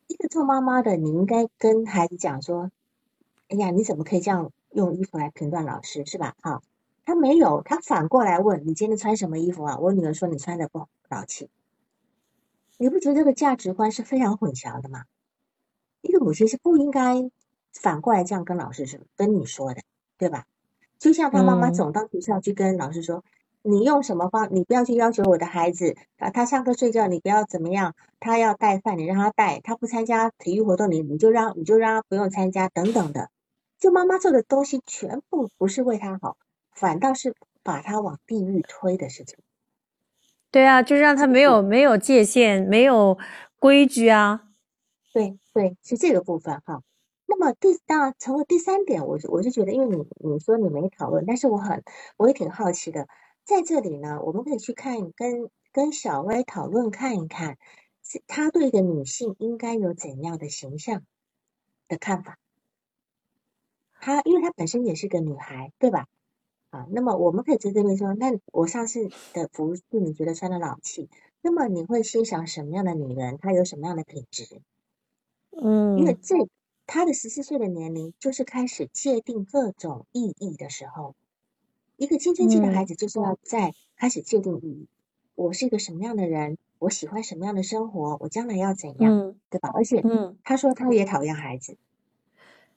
[0.06, 2.72] 一个做妈妈的，你应该跟孩子讲说
[3.50, 6.62] ：“哎呀，你怎么可以这样用衣服来评断老师，是吧？”哈，
[7.06, 9.80] 他没有，他反过来问你今天穿什么衣服啊？
[9.80, 11.50] 我女儿说你穿的不老气，
[12.78, 15.06] 你不觉得这个价值观是非常混淆的吗？
[16.02, 17.32] 一个母亲是不应该
[17.74, 19.82] 反过来这样跟老师说，跟你说的，
[20.18, 20.46] 对吧？
[21.00, 23.24] 就像他妈妈嗯总到学校去跟老师说，
[23.70, 33.30] 你用什么方，你不要去要求我的孩子啊，他上课睡觉你不要怎么样，他要带饭你让他带，他不参加体育活动你你就让你就让他不用参加等等的，
[33.78, 36.38] 就妈妈做的东西全部不是为他好，
[36.72, 39.38] 反倒是把他往地狱推的事情。
[40.50, 43.18] 对啊，就让他没有没有界限，没有
[43.60, 44.44] 规矩啊。
[45.14, 46.82] 对对，是这个部分哈。
[47.26, 51.84] 那么第当然成为第三点，我是我是觉得，因为你你说你没讨论，但是我很
[52.16, 53.08] 我也挺好奇的，
[53.48, 57.58] 在这里呢，我们可以去看跟跟小薇讨论看一看，
[58.04, 61.06] 是她对一个女性应该有怎样的形象
[61.88, 62.38] 的看法。
[64.02, 66.08] 她因为她本身也是个女孩，对吧？
[66.72, 71.10] 啊，那么我们可以在这边说，那我上次的服饰你觉得穿的老气，
[71.42, 73.38] 那么你会欣赏什么样的女人？
[73.38, 74.62] 她有什么样的品质？
[75.52, 76.36] 嗯因为嗯这
[76.86, 81.16] 她的十四岁的年龄，就是开始界定各种意义的时候。
[81.98, 84.88] 一个青春期的孩子就是要在开始界定意义。
[85.34, 86.58] 我是一个什么样的人？
[86.80, 88.18] 我喜欢什么样的生活？
[88.22, 89.12] 我将来要怎样？
[89.12, 89.72] 嗯对吧？
[89.74, 91.78] 而且嗯他说他也讨厌孩子，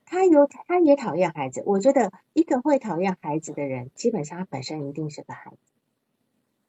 [0.07, 1.63] 他有他也讨厌孩子。
[1.67, 5.59] 我觉得一个会讨厌孩子的人，基本上他本身一定是个孩子。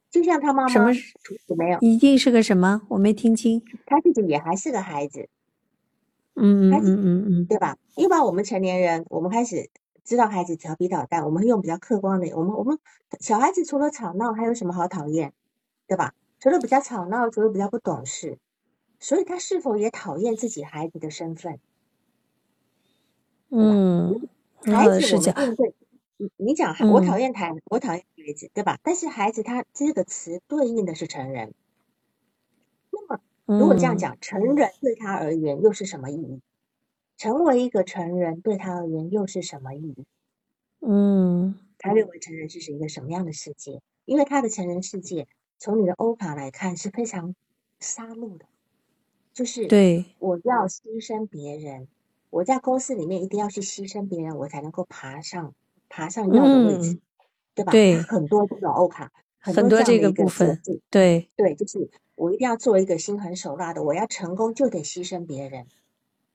[0.10, 1.16] 就像他妈妈什么是
[1.56, 2.82] 没有，一定是个什么？
[2.90, 3.64] 我没听清。
[3.86, 5.30] 他自己也还是个孩子。
[6.36, 7.78] 嗯嗯嗯嗯，对吧？
[7.96, 9.70] 一般我们成年人，我们开始
[10.04, 12.80] 知道孩子调皮捣蛋，我们会用比较客观的，我们我们
[13.20, 15.34] 小孩子除了吵闹，还有什么好讨厌，
[15.88, 16.14] 对吧？
[16.40, 18.40] 除了比较吵闹，除了比较不懂事，
[19.00, 21.60] 所以他是否也讨厌自己孩子的身份？
[23.50, 24.28] 嗯，
[24.64, 25.34] 孩子我们的视角。
[25.34, 25.76] 面对
[26.18, 28.80] 你，你讲嗯我讨厌孩，我讨厌孩子，对吧？
[28.82, 31.54] 但是孩子他这个词对应的是成人，
[32.92, 36.42] 那么如果这样嗯讲，成人对他而言又是什么意义？
[37.22, 40.06] 成为一个成人对他而言又是什么意义？
[40.80, 43.80] 嗯他认为成人是一个什么样的世界？
[44.06, 45.28] 因为他的成人世界，
[45.60, 47.36] 从你的欧卡来看是非常
[47.80, 48.46] 杀戮的，
[49.36, 51.88] 就是对，我要牺牲别人，
[52.32, 55.54] 我在公司里面一定要去牺牲别人，我才能够爬上
[55.90, 57.02] 爬上要的位置，嗯
[57.54, 57.72] 对吧？
[57.72, 65.68] 对很多这种欧卡，很多这样的一个部分对，对，就是我一定要做一个心狠手辣的，我要成功就得牺牲别人。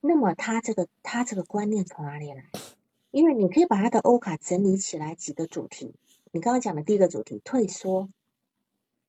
[0.00, 2.44] 那么他这个他这个观念从哪里来？
[3.10, 5.94] 因为你可以把他的欧卡整理起来几个主题。
[6.32, 8.10] 你刚刚讲的第一个主题退缩，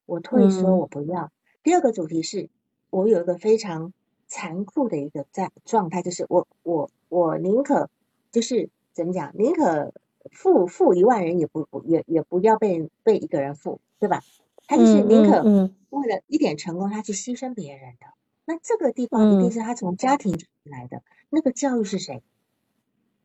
[0.06, 1.32] 我退缩，嗯我不要。
[1.62, 2.50] 第二个主题是，
[2.90, 3.92] 我有一个非常
[4.28, 7.90] 残酷的一个在状态，就是我我我宁可
[8.32, 9.94] 就是怎么讲，宁可
[10.32, 14.22] 负负一万人也不也也不要被被一个人负，对吧？
[14.68, 15.44] 他就是宁可
[15.90, 18.08] 为了一点成功，他去牺牲别人的。
[18.48, 22.24] 那这个地方一定是他从家庭来的，那个教育是谁？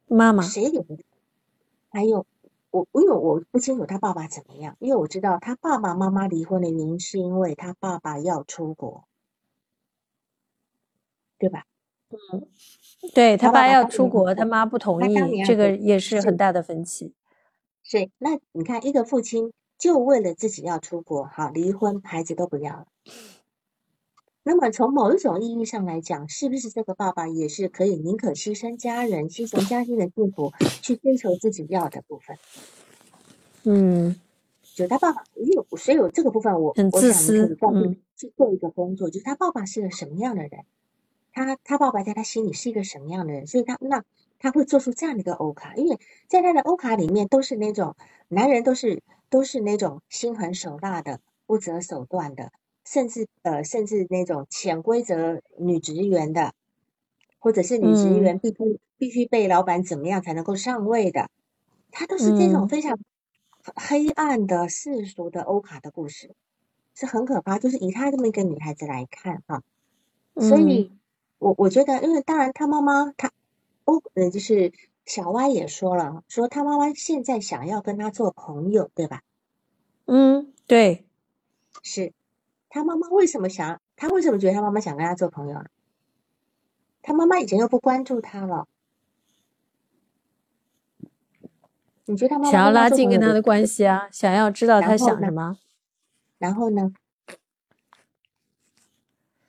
[0.08, 0.42] 妈妈？
[0.42, 0.98] 谁给的？
[1.90, 2.26] 还有
[2.72, 9.04] 我，因为我不清楚他爸爸怎么样，因为我知道他爸爸妈妈离婚的原因是因为他爸爸要出国。
[11.38, 11.66] 对吧？
[12.10, 12.46] 嗯，
[13.14, 17.14] 对他爸要出国，他妈不同意，这个也是很大的分歧。
[17.84, 22.86] 是，那你看，一个父亲就为了自己要出国，好离婚，孩子都不要了。
[24.44, 32.36] 那么从某一种意义上来讲，是不是这个爸爸也是可以宁可牺牲家人、牺牲家庭的幸福，去追求自己要的部分？
[33.64, 34.20] 嗯，
[34.74, 40.50] 就他爸爸，因为所以有这个部分，我很自私，嗯，去做一个工作，就是他爸爸是个什么样的人？
[41.32, 43.46] 他他爸爸在他心里是一个什么样的人？
[43.46, 44.02] 所以他那
[44.40, 47.94] 他会做出这样的一个欧卡，因为在他的欧卡里面都是那种
[48.26, 52.50] 男人都是都是那种心狠手辣的、不择手段的，
[52.84, 56.52] 甚至呃甚至那种潜规则女职员的，
[57.38, 61.28] 或者是女职员必须必须被老板怎么样才能够上位的，
[61.90, 62.98] 他都是这种非常
[63.76, 66.34] 黑暗的世俗的欧卡的故事，
[66.94, 67.58] 是很可怕。
[67.58, 69.62] 就是以她这么一个女孩子来看哈，
[70.36, 70.92] 所以。
[71.42, 73.32] 我我觉得，因为当然他妈妈他，
[73.84, 74.72] 哦，呃，就是
[75.04, 79.22] 小歪也说了，说他妈妈现在想要跟他做朋友，对吧？
[80.04, 81.04] 嗯，对，
[81.82, 82.12] 是
[82.74, 83.82] 他妈妈为什么想？
[83.96, 85.62] 他为什么觉得他妈妈想跟他做朋友？
[87.02, 88.66] 他妈妈以前又不关注他了，
[92.06, 94.08] 你觉得他妈妈想要拉近跟他的关系啊？
[94.10, 95.58] 想要知道他想什么？
[96.38, 96.94] 然后呢？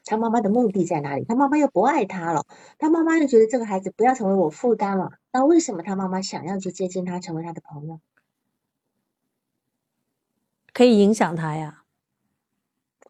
[0.04, 1.24] 他妈妈的目的在哪里？
[1.24, 2.46] 他妈妈又不爱他了，
[2.78, 5.14] 他妈妈又觉得这个孩子不要成为我负担了。
[5.32, 8.02] 那为什么他妈妈想要去接近他，成为他的朋友？
[10.74, 11.83] 可以影响他呀，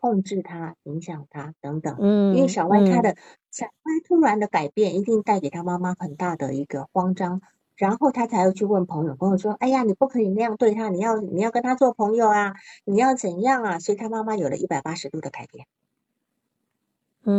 [0.04, 1.96] 控制他，影响他等等。
[2.02, 3.16] 嗯，因为小歪他的
[3.52, 3.72] 小歪
[4.06, 7.42] 突然的改变，一定带给他妈妈很大的一个慌张，
[7.78, 15.66] 然后他才会去问朋友，朋友说：“哎呀，你不可以那样对他，你要你要跟他做朋友啊，你要怎样啊？”所以他妈妈有了一百八十度的改变。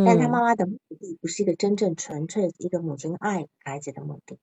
[0.07, 4.39] 但他妈妈的目的不是一个真正纯粹一个母亲爱孩子的目的，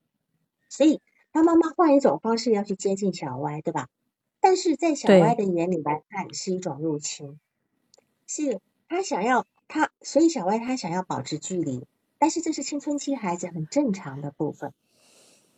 [0.70, 1.02] 所以
[1.34, 3.88] 他妈妈换一种方式要去接近小歪，对吧？
[4.40, 7.40] 但是在小歪的眼里来看是一种入侵，
[8.34, 11.86] 是他想要他，所以小歪他想要保持距离，
[12.18, 14.74] 但是这是青春期孩子很正常的部分。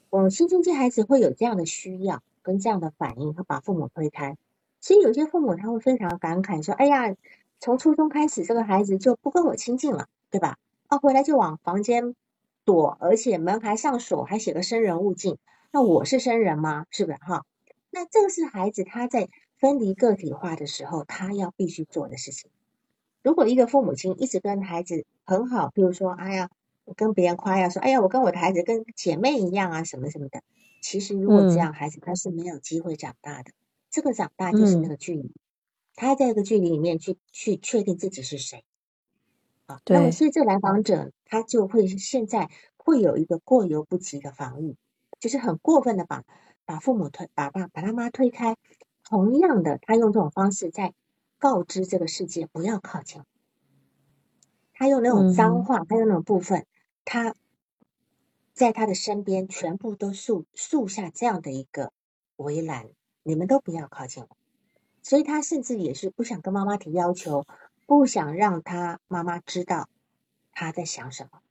[0.10, 4.38] 我青春期孩子会有这样的需要跟这样的反应，会把父母推开，
[4.82, 7.16] 所以有些父母他会非常感慨说：“哎呀。”
[7.60, 10.58] 从初中开始，这个孩子就不跟我亲近了，对吧？
[10.88, 12.14] 啊，回来就往房间
[12.66, 15.38] 躲，而且门还上锁，还写个生人勿近。
[15.72, 16.86] 那我是生人吗？
[16.90, 17.46] 是不是哈？
[17.90, 22.52] 那这个是孩子他在分离个体化的时候，他要必须做的事情。
[23.24, 26.50] 如果一个父母亲一直跟孩子很好，比如说，哎呀，
[26.84, 30.42] 我跟别人夸耀说，哎呀，我跟我的孩子跟姐妹一样啊，什么什么的。
[30.82, 33.52] 其实如果这样，孩子他是没有机会长大的。
[33.90, 35.32] 这个长大就是那个距离。
[35.96, 38.66] 他在这个距离里面去去确定自己是谁，
[39.68, 44.76] 啊，那么所以这个来访者他就会现在会有一个过犹不及的防御，
[45.20, 46.24] 就是很过分的把
[46.66, 48.58] 把父母推把爸把他妈推开，
[49.08, 50.94] 同样的他用这种方式在
[51.44, 53.22] 告知这个世界不要靠近，
[54.72, 56.66] 他用那种脏话，他用那种部分，
[57.04, 57.36] 他
[58.54, 61.92] 在他的身边全部都竖竖下这样的一个
[62.38, 62.88] 围栏，
[63.24, 64.38] 你们都不要靠近我。
[65.02, 67.46] 所以他甚至也是不想跟妈妈提要求，
[67.86, 69.90] 不想让他妈妈知道
[70.54, 71.42] 他在想什么。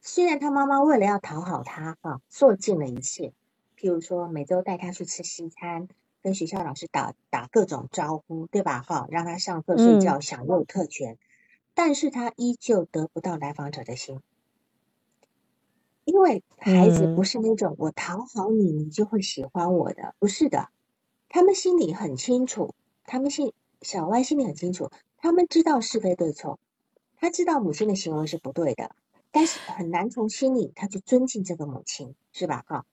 [0.00, 3.32] 虽然他妈妈为了要讨好他，啊，做尽了一切，
[3.78, 5.86] 譬如说每周带他去吃西餐，
[6.22, 8.82] 跟学校老师打打各种招呼，对吧？
[8.82, 11.18] 哈，让他上课睡觉享用特权，
[11.74, 14.20] 但是他依旧得不到来访者的心，
[16.04, 20.68] 因为孩子不是那种我讨好你，你就会喜欢我的，不是的，
[21.28, 22.74] 他们心里很清楚。
[23.04, 23.52] 他们心
[23.82, 26.60] 小歪心里很清楚，他们知道是非对错，
[27.16, 28.94] 他知道母亲的行为是不对的，
[29.32, 32.64] 但是很难从心里他去尊敬这个母亲，是吧？
[32.68, 32.84] 哈，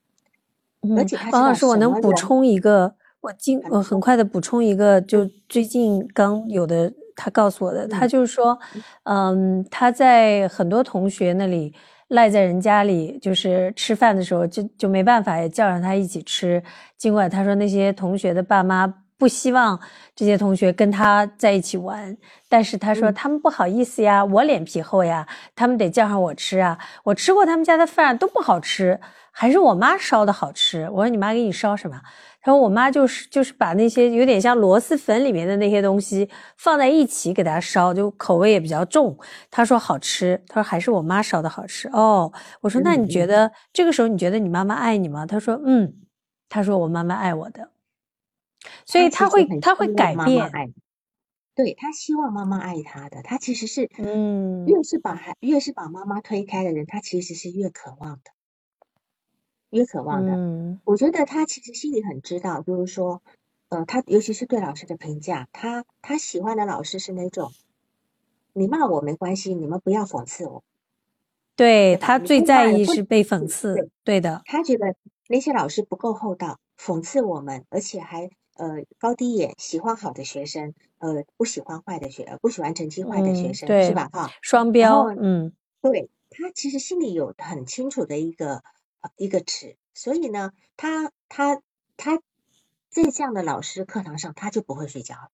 [0.97, 8.57] 而且王老师，我能补充一个，我今我很快的补充一个，就最近刚有的，他告诉我的，他就是说，
[9.03, 11.73] 嗯，他在很多同学那里
[12.09, 16.61] 赖在人家里，就是吃饭的时候就就没办法，也叫上他一起吃，
[16.97, 18.93] 尽管他说那些同学的爸妈。
[19.19, 19.79] 不希望
[20.15, 22.15] 这些同学跟他在一起玩，
[22.47, 26.77] 但是他说他们不好意思呀，我脸皮厚呀，他们得叫上我吃啊。
[27.03, 28.99] 我吃过他们家的饭都不好吃，
[29.31, 30.87] 还是我妈烧的好吃。
[30.91, 31.99] 我说你妈给你烧什么？
[32.47, 39.17] 他说我妈就是就是把那些有点像螺蛳粉里面的那些东西放在一起给他烧，就口味也比较重。
[39.51, 41.89] 她说好吃，她说还是我妈烧的好吃。
[41.89, 42.31] 哦，
[42.61, 45.25] 我说那你觉得这个时候你觉得你妈妈爱你吗？
[45.25, 45.93] 她说嗯，
[46.47, 47.69] 他说我妈妈爱我的。
[48.85, 50.49] 所以他会，他会改变，
[51.53, 58.31] 对他希望妈妈爱他的，他其实是，嗯，越是把孩，越是把妈妈推开的人，他其实是越渴望的，
[59.69, 60.31] 越渴望的。
[60.33, 63.21] 嗯，我觉得他其实心里很知道，就是说，
[63.69, 67.51] 呃，他尤其是对老师的评价，他他喜欢的老师是那种，
[68.53, 70.63] 你骂我没关系，你们不要讽刺我。
[71.55, 74.41] 对他最在意是被讽刺，对的。
[74.45, 74.95] 他觉得
[75.27, 78.29] 那些老师不够厚道，讽刺我们，而且还。
[78.59, 84.09] 呃，高低眼，喜欢好的学生，呃，不喜欢坏的学，不喜欢成绩坏的学生，是吧？
[84.11, 88.63] 哈，双标，嗯，对他其实心里有很清楚的一个
[89.15, 91.61] 一个词，所以呢，他他
[91.95, 92.17] 他
[92.89, 95.31] 在这样的老师课堂上，他就不会睡觉。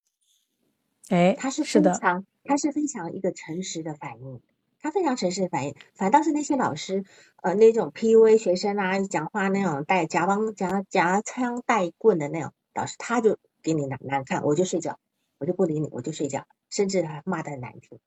[1.09, 4.41] 哎，他是非常，他是非常一个诚实的反应，
[4.79, 7.03] 他非常诚实的反应，反倒是那些老师，
[7.41, 12.53] 呃，那种 PUA 学生啊，讲话那种带夹帮夹夹枪带棍的那种。
[12.73, 14.97] 老师他就给你难难看，我就睡觉，
[15.37, 17.99] 我就不理你，我就睡觉，甚至还骂的很难听。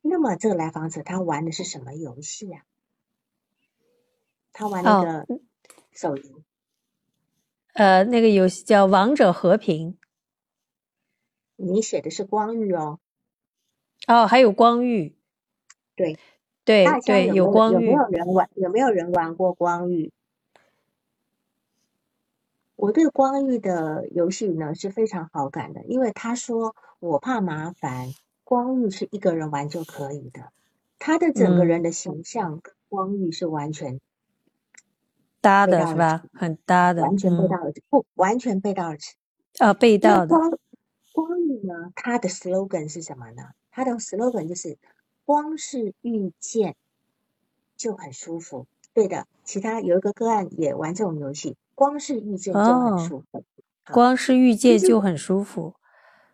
[0.00, 2.64] 那么这个来访者他玩的是什么游戏呀？
[4.58, 5.24] 他玩那个
[5.92, 6.42] 手游，
[7.74, 9.92] 呃，那个游戏叫《王者和平》。
[11.54, 12.98] 你写的是光遇哦。
[14.08, 15.14] 哦，还有光遇。
[15.94, 16.18] 对
[16.64, 17.86] 对对，有光遇。
[17.86, 18.50] 有没有人玩？
[18.56, 20.12] 有没有人玩过光遇？
[22.74, 30.52] 我对光遇的游戏呢是非常好感的，因为他说我怕麻烦，光遇是一个人玩就可以的。
[30.98, 34.00] 他的整个人的形象跟光遇是完全
[35.40, 36.24] 搭的，是吧？
[36.32, 39.14] 很搭的，完全背道而驰，不完全背道而驰。
[39.58, 40.28] 啊，背道的。
[40.28, 40.58] 光
[41.12, 43.50] 光遇呢，它的 slogan 是什么呢？
[43.70, 44.78] 它的 slogan 就是
[45.24, 46.76] 光是遇见
[47.76, 48.66] 就很舒服。
[48.92, 51.56] 对的，其他有一个个案也玩这种游戏。
[51.74, 53.44] 光是遇见就很舒服，
[53.92, 55.74] 光是遇见就很舒服。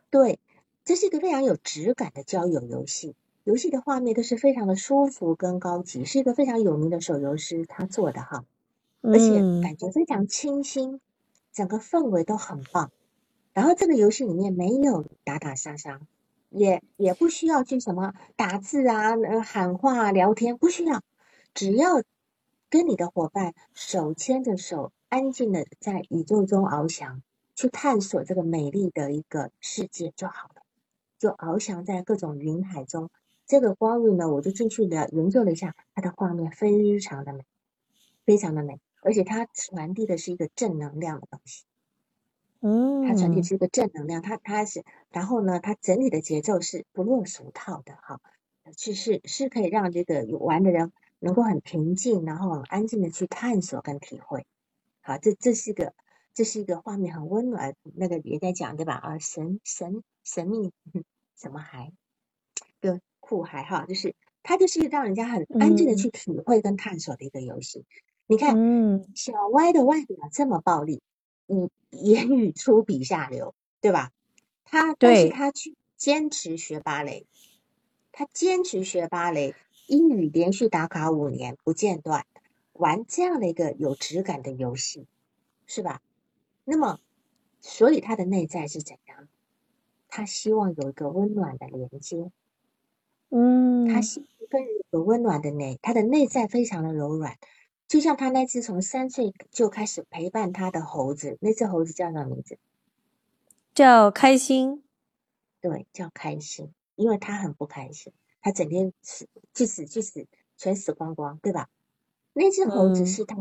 [0.09, 0.41] 对，
[0.87, 8.47] 这是一个非常有质感的交友游戏，游戏的画面都是非常的舒服跟高级，是一个非常有名的手游师他做的哈，
[9.05, 11.01] 而且感觉非常清新，
[11.53, 12.91] 整个氛围都很棒。
[13.53, 16.01] 然后这个游戏里面没有打打杀杀，
[16.51, 19.13] 也也不需要去什么打字啊、
[19.45, 21.03] 喊话、聊天，不需要，
[21.53, 22.03] 只要
[22.69, 24.91] 跟你的伙伴手牵着手。
[25.11, 27.23] 安静的在宇宙中翱翔，
[27.55, 30.63] 去探索这个美丽的一个世界就好了。
[31.21, 33.11] 就翱翔在各种云海中，
[33.47, 37.45] 这个光晕呢，我就进去了研究了一下，它的画面非常的美，
[38.25, 41.65] 非常的美，而且它传递的是一个正能量的东西。
[42.61, 48.21] 嗯，它传递是一个正能量，它它是，然后呢，它整体的节奏是不落俗套的，哈，
[48.79, 54.47] 是是是可以让这个玩的人能够很平静，然后很安静的去探索跟体会。
[55.03, 55.93] 好，这这是一个，
[56.33, 58.95] 这是一个画面很温暖，那个也在讲对吧？
[58.95, 60.73] 啊，神神神秘
[61.37, 61.93] 什么海，
[62.81, 67.85] 对酷海哈，就是它就是让人家很安静的去体会跟探索的一个游戏。
[68.27, 71.03] 你看，嗯，小歪的外表这么暴力，
[71.47, 74.11] 嗯，言语粗鄙下流，对吧？
[74.65, 77.27] 他但是他去坚持学芭蕾，
[78.13, 79.55] 他坚持学芭蕾，
[79.87, 82.25] 英语连续打卡五年不间断。
[82.73, 85.07] 玩这样的一个有质感的游戏，
[85.67, 86.01] 是吧？
[86.65, 86.99] 那么，
[87.61, 89.29] 所以他的内在是怎样？
[90.09, 92.33] 他希望有一个温暖的连接，
[93.31, 97.37] 嗯，他希跟有个温暖的内，他的内在非常的柔软，
[97.87, 102.59] 就像他那只从三岁就开始陪伴他的猴子，那只猴子叫什么名字？
[103.75, 104.83] 叫开心，
[105.61, 110.27] 对，叫开心，因为他很不开心，他整天死去死去死，
[110.57, 111.69] 全死光光，对吧？
[112.33, 113.37] 那只猴子是他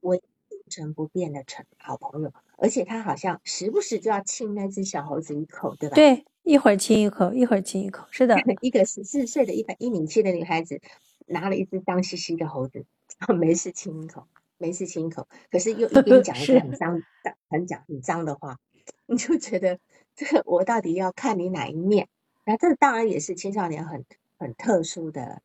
[0.00, 5.94] 唯一一成不变的成好朋友，而且他好像时不时就要亲那只小猴子一口，对吧？
[5.94, 8.36] 对，一会儿亲一口，一会儿亲一口，是的。
[8.62, 10.80] 一个十四岁的一百一米七的女孩子，
[11.26, 12.86] 拿了一只脏兮兮的猴子，
[13.38, 14.26] 没事亲一口，
[14.58, 17.02] 没事亲一口，可是又一边讲一个很脏、
[17.48, 18.58] 很讲很脏的话，
[19.06, 19.78] 你就觉得
[20.14, 22.08] 这个我到底要看你哪一面？
[22.44, 24.04] 那这当然也是青少年很
[24.38, 25.42] 很特殊的。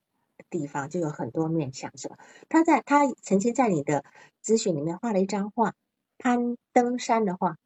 [0.49, 2.17] 地方就有很多面相，是吧？
[2.47, 4.03] 他在他曾经在你的
[4.43, 5.73] 咨询里面画了一张画，
[6.19, 7.57] 攀登山的画，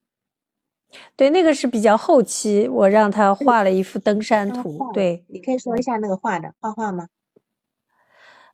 [1.17, 4.89] 对，那个是比较后期，我让他画了一幅登山图。
[4.93, 7.09] 对，你可以说一下那个画的画画吗？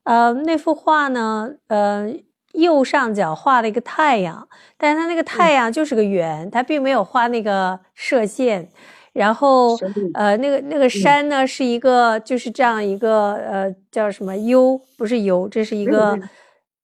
[0.04, 2.14] 呃，那幅画呢，呃，
[2.54, 4.48] 右上角画了一个太阳，
[4.78, 8.70] 但是它那个太阳就是个圆，它并没有画那个射线。
[9.14, 9.78] 然后，
[10.16, 14.82] 呃，那个那个山呢，是一个就是这样一个呃，叫什么 U？
[14.98, 16.20] 不是 U，这是一个。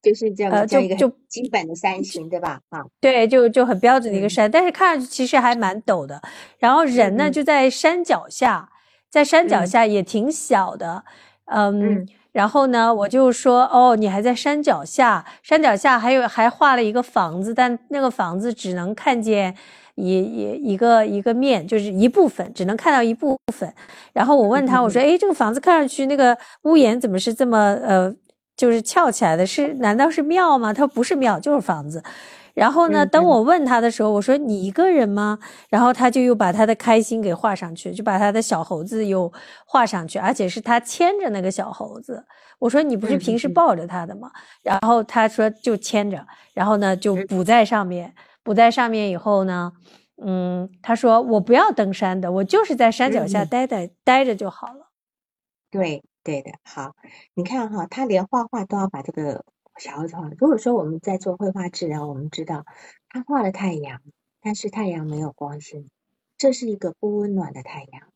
[0.02, 2.62] 就是这样，呃，就就基本的山形，对吧？
[2.70, 6.22] 啊，对，就就很标准的一个山，但是看上去其实还蛮陡的。
[6.58, 8.70] 然后人呢就在山脚下，
[9.10, 11.04] 在山脚下也挺小的，
[11.48, 12.08] 嗯。
[12.40, 19.54] 然后呢，我就说，哦，你还在山脚下，山脚下还有还画了一个房子，但那个房子只能看见
[19.96, 23.74] 一一一个一个面，就是一部分，只能看到一部分。
[24.14, 28.16] 然后我问他，我说，哎，这个房子看上去那个屋檐怎么是这么呃？
[28.56, 30.74] 就是翘起来的，是难道是庙吗？
[30.74, 32.02] 他说不是庙，就是房子。
[32.54, 35.40] 然后呢，等我问他的时候，我说你一个人吗？
[35.70, 39.32] 然后他就又把他的开心给画上去，就把他的小猴子又
[39.66, 42.26] 画上去，而且是他牵着那个小猴子。
[42.60, 44.30] 我说你不是平时抱着他的吗？
[44.64, 49.72] 然后他说就牵着，然后呢就补在上面，补在上面以后呢，
[50.24, 54.90] 嗯，他说我不要登山的，我就是在山脚下待待待着就好了。
[55.70, 56.04] 对。
[56.22, 56.92] 对的，好，
[57.34, 59.44] 你看哈，他连画画都要把这个
[59.80, 60.30] 小孩子画。
[60.38, 62.66] 如果说我们在做绘画治疗，我们知道
[63.08, 64.02] 他画了太阳，
[64.42, 65.90] 但是太阳没有光线，
[66.38, 68.14] 这是一个不温暖的太阳，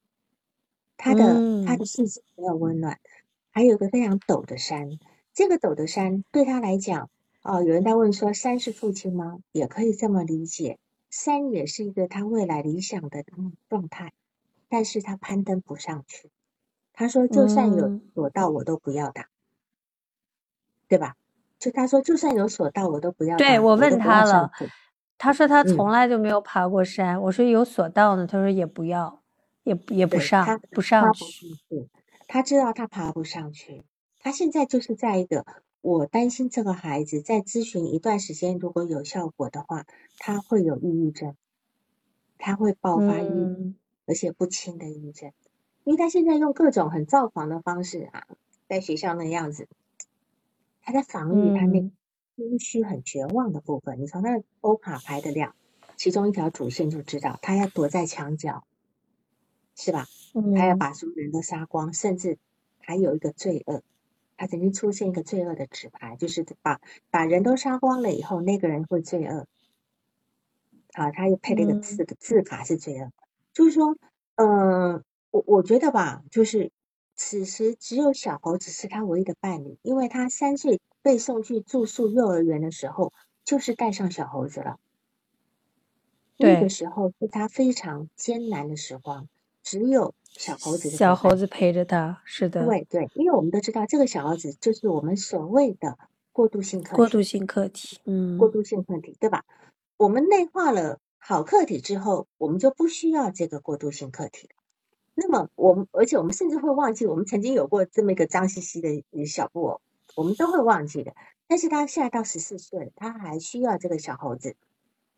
[0.98, 3.00] 他的他的世界没有温暖。
[3.52, 5.00] 还有一个非常陡的山，
[5.34, 7.10] 这个陡的山对他来讲，
[7.44, 9.40] 哦，有人在问说，山是父亲吗？
[9.52, 13.24] 也可以这么理解，山也是一个他未来理想的
[13.70, 14.12] 状态，
[14.70, 16.32] 但是他攀登不上去。
[16.94, 19.28] 他说：“就算有索道，我都不要打，
[20.88, 21.16] 对吧？
[21.64, 23.38] 就他说，就算有索道，我都不要。
[23.38, 24.52] 对我问他了，
[25.18, 27.22] 他说他从来就没有爬过山。
[27.22, 29.22] 我说有索道呢，他说也不要，
[29.64, 31.48] 也也不上，不上去。
[32.28, 33.86] 他知道他爬不上去。
[34.20, 35.46] 他现在就是在一个，
[35.80, 39.86] 我担心这个孩子在咨询一段时间，如果有效果的话，
[40.18, 41.38] 他会有抑郁症，
[42.38, 43.74] 他会爆发抑郁，
[44.06, 45.32] 而且不轻的抑郁症。”
[45.86, 48.28] 因为他现在用各种很造狂的方式啊，
[48.68, 49.68] 在学校那样子，
[50.84, 51.82] 他在防御他那
[52.36, 54.00] 空虚、很绝望的部分。
[54.00, 55.56] 你从那欧卡牌的两
[55.98, 58.66] 其中一条主线就知道，他要躲在墙角，
[59.76, 60.06] 是吧？
[60.56, 62.38] 他要把所有人都杀光，甚至
[62.80, 63.82] 还有一个罪恶。
[64.38, 66.80] 他曾经出现一个罪恶的纸牌，就是把
[67.10, 69.48] 把人都杀光了以后，那个人会罪恶。
[70.92, 73.12] 啊，他又配了一个字字卡是罪恶，
[73.54, 73.98] 就是说，
[74.36, 75.04] 嗯。
[75.34, 76.72] 我我觉得吧，就是
[77.16, 83.14] 此时只有小猴子是他唯一的伴侣，因为他三岁被送去住宿幼儿园的时候，
[83.46, 84.78] 就是带上小猴子了。
[86.38, 89.28] 那个时候是他非常艰难的时光，
[89.62, 90.90] 只有小猴子。
[90.90, 92.66] 小猴子陪着他，是的。
[92.66, 95.98] 对对，因为我们都知道，这个小猴子就是我们所谓的
[96.32, 96.96] 过渡性课题。
[96.96, 99.46] 过渡性课题，嗯，过渡性课题，对吧？
[99.98, 104.56] 我们内化了好课题之后，我们就不需要这个过渡性课题了。
[105.16, 109.82] 那么我们，而且我们甚至会忘记，我们曾经有过这么一个脏兮兮的小布偶，
[110.16, 111.14] 我们都会忘记的。
[111.48, 114.56] 但是他现在到十四岁，他还需要这个小猴子。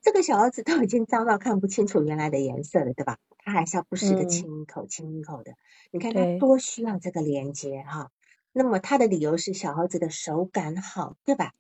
[0.02, 3.18] 这个小猴子都已经脏到看不清楚原来的颜色了，对吧？
[3.40, 5.54] 他还是要不时的亲一口、亲一口的。
[5.92, 8.12] 你看他多需要这个连接哈。
[8.52, 11.54] 那么他的理由是小猴子的手感好，对吧？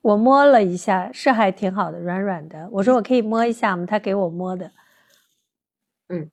[0.00, 2.68] 我摸了一下，是还挺好的，软软的。
[2.72, 3.84] 我说我可以摸一下吗？
[3.84, 4.72] 他给我摸的。
[6.08, 6.30] 嗯。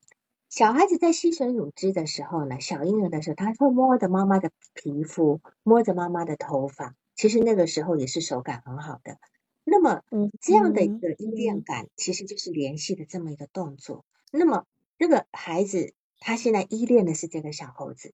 [0.55, 9.19] 小孩子在吸吮乳汁的时候呢，小婴儿的时候，他会摸着妈妈的皮肤，摸着妈妈的头发，其实那个时候也是手感很好的。
[9.65, 10.01] 那么，
[10.39, 14.05] 这样的一个依恋感，其实就是联系的这么一个动作。
[14.31, 14.65] 那么，
[14.97, 18.13] 这个孩子他现在依恋的是这个小猴子，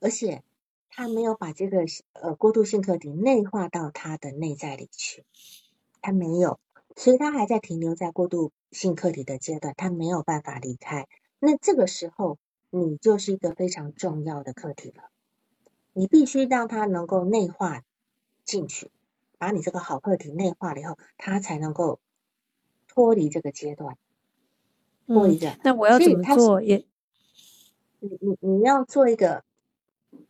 [0.00, 0.42] 而且
[0.90, 5.24] 他没有把这个呃过渡性课题内化到他的内在里去，
[6.02, 6.60] 他没有，
[6.94, 11.08] 所以他还在停留在过渡性课题的阶段，他没有办法离开。
[11.44, 12.38] 那这个时候，
[12.70, 15.10] 你就是一个非常重要的课题了。
[15.92, 17.82] 你必须让他能够内化
[18.46, 18.90] 进去，
[19.36, 22.00] 把你这个好课题内化了以后，他才能够
[22.88, 23.98] 脱离这个阶段，
[25.06, 25.54] 脱离这。
[25.62, 26.62] 那我要怎么做？
[26.62, 26.86] 也，
[28.00, 29.44] 你你你要做一个，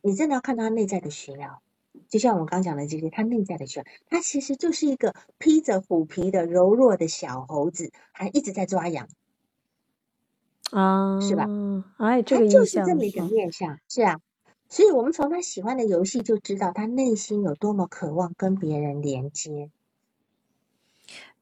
[0.01, 1.61] 你真的要看他内在的需要。
[2.09, 9.07] 就像我刚讲的这些，他内在的需要，他其实就是一个披着虎皮的柔弱的小猴子，还一直在抓痒。
[10.75, 11.47] 啊，是吧？
[11.97, 14.19] 哎，这个就是这么一个面相，是啊。
[14.67, 19.69] 所以我们从他喜欢的游戏就知道他内心有多么渴望跟别人连接。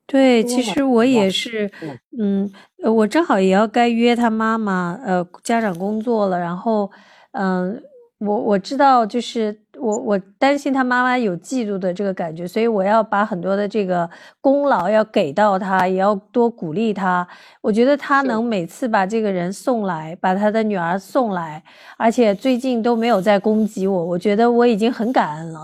[0.05, 1.71] 对，其实我也是，
[2.11, 2.51] 嗯，
[2.83, 6.91] 呃我正好也要该约他妈妈，呃，家长工作了，然后，
[7.31, 7.81] 嗯、
[8.19, 14.09] 我我知道，就是我我担心他妈妈有嫉妒的这个感觉，所以我要把很多的这个
[14.39, 17.27] 功劳要给到他，也要多鼓励他。
[17.59, 21.61] 我觉得他能每次把这个人送来，把他的女儿送来，
[21.97, 25.61] 而且最近都没有在攻击我，我觉得我已经很感恩了。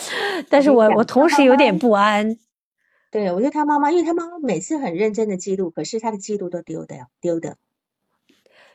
[0.50, 2.36] 但是我我同时有点不安。
[3.10, 7.56] 对，我觉得他妈妈，因为他妈妈每次很认真的记录，可是他的记录都丢的丢的，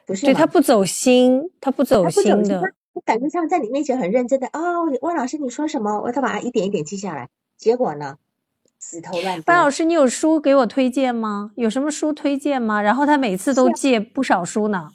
[0.08, 0.48] 不是对他？
[0.48, 2.64] 不走心，他不走心的。
[2.98, 8.18] 他我感觉上在你面前很认真的哦，汪老师你说什么，我都把它一点一点记下来，结果呢，
[8.80, 9.44] 死头乱丢。
[9.44, 11.52] 班老师，你有书给我推荐吗？
[11.56, 12.82] 有什么书推荐吗？
[12.82, 14.90] 然后他每次都借不少书呢。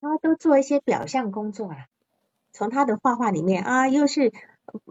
[0.00, 1.86] 他都做一些表象工作啊，
[2.52, 4.32] 从他的画画里面啊，又是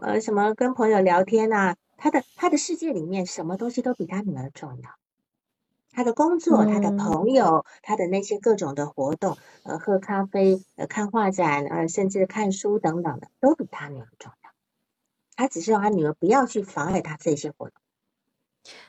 [0.00, 4.90] 呃什么跟朋友聊天呐、他的他的世界里面什么东西都比他女儿重要。
[5.96, 14.50] 他的工作、他的嗯，朋友、他的那些各种的活动，呃，喝咖啡、呃，看画展，呃，甚至看书等等的，都比他女儿重要。
[15.36, 17.80] 他只是让他女儿不要去妨碍他这些活动，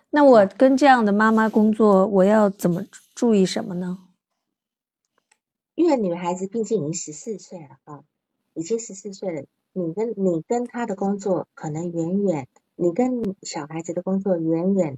[0.10, 0.26] 那？
[0.26, 2.84] 我跟这样的妈妈工作，我要怎么
[3.16, 4.00] 注意什么呢？
[5.76, 8.04] 因为女孩子毕竟已经十四岁了啊，
[8.54, 14.98] 已经十四岁了，你跟你跟她的工作可能远远，你跟小孩子的工作远远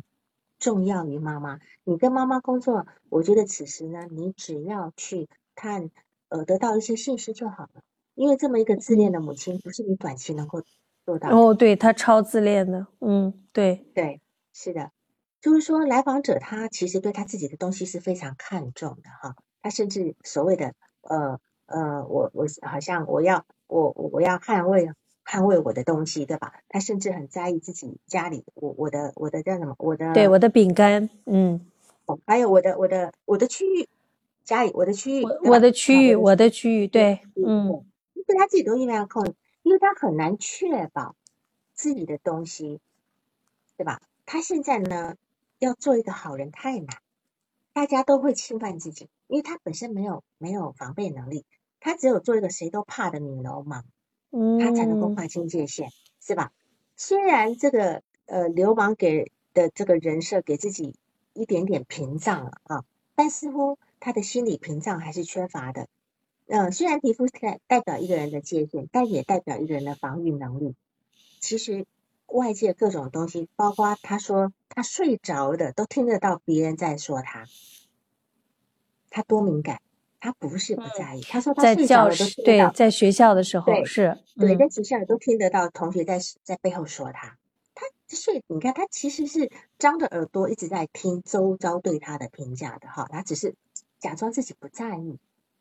[0.60, 1.60] 重要于妈妈。
[1.84, 5.90] 你跟妈妈工作，我觉得此时呢，你只要去看，
[6.28, 7.82] 呃，得到一些信息就好了。
[8.16, 10.62] 因为这么一个自恋嗯，的母亲，不是你短期能够
[11.06, 11.36] 做到的。
[11.36, 12.86] 哦，对，她超自恋的。
[13.00, 14.20] 嗯，对，对，
[14.54, 14.92] 是的，
[15.40, 24.90] 就是说，来访者他其实对他自己的东西是非常看重的哈，他甚至所谓的呃呃，我我好像我要我我我要捍卫
[25.30, 26.54] 捍卫我的东西，对吧？
[26.70, 31.70] 他甚至很在意自己家里我我的我的叫什么我的对，我的饼干，嗯，
[32.06, 33.88] 哦还有我的我的我的区域
[34.44, 37.70] 家里我的区域我的区域，我的区域，对，嗯，
[38.16, 41.16] 对，对他自己东西非常控制，因为他很难确保
[41.76, 42.80] 自己的东西，
[43.78, 44.02] 对吧？
[44.26, 45.16] 他现在呢
[45.60, 46.88] 要做一个好人太难。
[47.72, 51.46] 大家都会侵犯自己，因为他本身没有没有防备能力，
[51.80, 53.86] 他只有做一个谁都怕的女流氓，
[54.60, 55.90] 他才能够嗯，划清界限，
[56.22, 56.52] 是吧？
[56.96, 60.96] 虽然这个呃流氓给的这个人设给自己
[61.34, 65.88] 一点点屏障了啊，但似乎他的心理屏障还是缺乏的。
[66.48, 70.76] 嗯、虽然皮肤代代表一个人的界限，但也代表一个人的防御能力。
[71.40, 71.86] 其实
[72.26, 77.46] 外界各种东西，包括他说他睡着的都听得到别人在说他，
[79.10, 79.82] 他多敏感，
[80.20, 81.22] 他不是不在意。
[81.22, 87.38] 他说他在睡觉了都教室，对，听得到，在学校的时候对是，对，嗯，在学校都听得到同学在在背后说他。
[87.74, 93.56] 他睡，你看他其实是张着耳朵一直在听周遭对他的评价的哈，他只是
[94.00, 95.18] 假装自己不在意。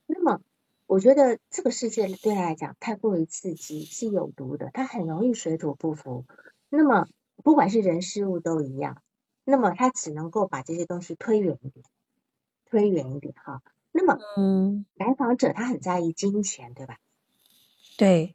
[0.06, 0.40] 那么
[0.86, 6.24] 我觉得这个世界对他来讲太过于刺激，是有毒的，他很容易水土不服。
[6.70, 7.06] 那么
[7.44, 9.02] 不管是人事物都一样，
[9.44, 11.84] 那么他只能够把这些东西推远一点，
[12.64, 13.62] 推远一点哈。
[13.93, 16.99] 那么嗯，来访者他很在意金钱，对吧？
[17.97, 18.34] 对，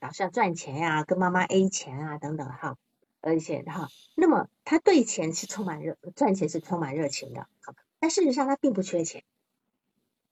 [0.00, 2.76] 老是要赚钱呀、跟妈妈 A 钱啊等等哈，
[3.20, 9.24] 而且哈，那么他对钱是充满热，赚钱是充满热情的，好，但事实上他并不缺钱，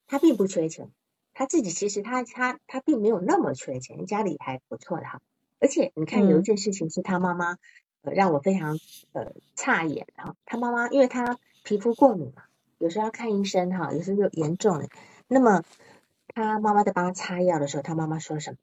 [0.06, 0.90] 他并不缺钱，
[1.32, 5.22] 他自己其实他他他并没有那么缺钱，家里还不错的哈，
[5.58, 7.56] 而且你看有一嗯，件事情是他妈妈，
[8.02, 8.78] 呃，让我非常
[9.12, 12.42] 呃诧眼哈，他妈妈因为他皮肤过敏嘛，
[12.80, 14.86] 有时候要看医生哈，有时候就严重了，
[15.28, 15.62] 那么
[16.34, 18.56] 他妈妈在帮他擦药的时候，他妈妈说什么？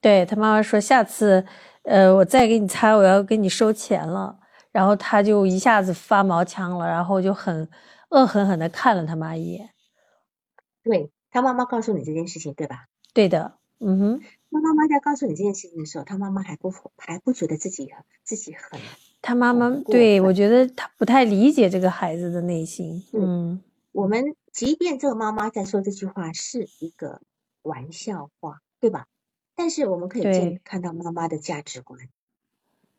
[0.00, 1.46] 对，他妈妈说下次，
[1.82, 4.38] 呃，我再给你擦，我要给你收钱了。
[4.72, 7.68] 然后他就一下子发毛腔了，然后就很
[8.10, 9.70] 恶狠狠的看了他妈一眼。
[10.82, 12.88] 对，他妈妈告诉你这件事情，对吧？
[13.14, 14.20] 对的，嗯哼，
[14.50, 17.92] 他妈妈在告诉你这件事情的时候，他妈妈还不还不觉得自己
[18.24, 18.80] 自己很
[19.22, 20.32] 他妈妈对我。
[20.32, 23.02] 觉得他不太理解这个孩子的内心。
[23.12, 23.62] 嗯
[23.92, 27.20] 我们即便这个妈妈在说这句话是一个
[27.62, 29.06] 玩笑话，对吧？
[29.54, 32.00] 但是我们可以见，看到妈妈的价值观，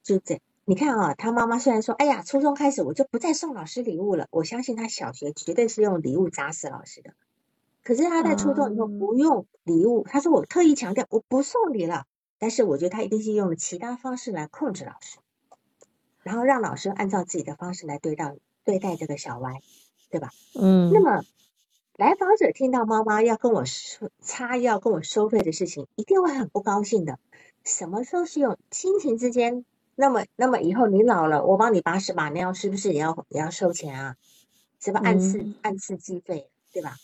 [0.03, 0.39] 就这。
[0.65, 7.13] 你看啊，他妈妈虽然说，哎呀，初中开始我就不再送老师礼物了，我相信他小学绝对是用礼物砸死老师的。
[7.84, 12.05] 可是他在初中以后嗯，不用礼物，他说我特意强调我不送礼了，
[12.38, 15.17] 但是我觉得他一定是用了其他方式来控制老师，
[16.24, 19.59] 然后让老师按照自己的方式来对待对待这个小歪，
[20.09, 20.30] 对吧？
[20.59, 21.24] 嗯那嗯，么
[21.97, 27.19] 来访者听到妈妈要跟我收擦药、跟我收费的事情，一定会很不高兴的。
[27.63, 29.63] 什么时候是用亲情之间
[29.95, 34.15] 那么那么以后你老了，我帮你把屎把尿，是不是也要也要收钱啊？
[34.80, 35.01] 是吧？
[35.03, 36.95] 按次嗯按次计费，对吧？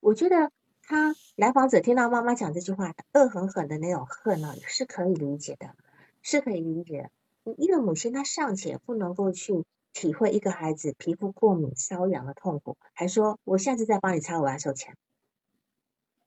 [0.00, 0.50] 我觉得
[0.82, 5.76] 他来访者听到妈妈讲这句话，恶狠狠的那种恨呢，是可以理解的，
[6.22, 7.10] 是可以理解的。
[7.58, 14.96] 一个母亲她尚且不能够去体会一个孩子皮肤过敏、瘙痒的痛苦，还说我下次再帮你擦，我要收钱。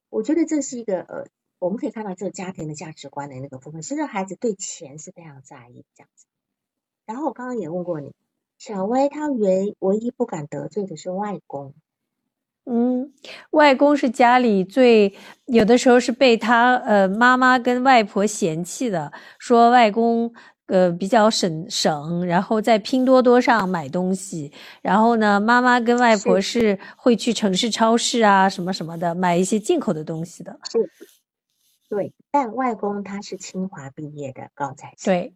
[0.10, 1.26] 我觉得这是一个呃，
[1.60, 6.26] 我们可以看到这个家庭的价值观的那个部分，其实孩子对钱是非常在意这样子。
[7.06, 8.14] 然后我刚刚也问过你，
[8.58, 11.74] 小薇她唯唯一不敢得罪的是外公，
[12.66, 13.14] 嗯，
[13.52, 15.16] 外公是家里最
[15.46, 20.34] 有的时候是被他呃妈妈跟外婆嫌弃的，说外公
[20.74, 24.52] 呃比较省省，然后在拼多多上买东西，
[24.82, 26.80] 然后呢妈妈跟外婆是。
[26.98, 30.58] 会去城市超市啊什么什么的买一些进口的东西的。
[30.72, 30.90] 是，
[31.90, 35.34] 对，但外公他是清华毕业的高材生，对，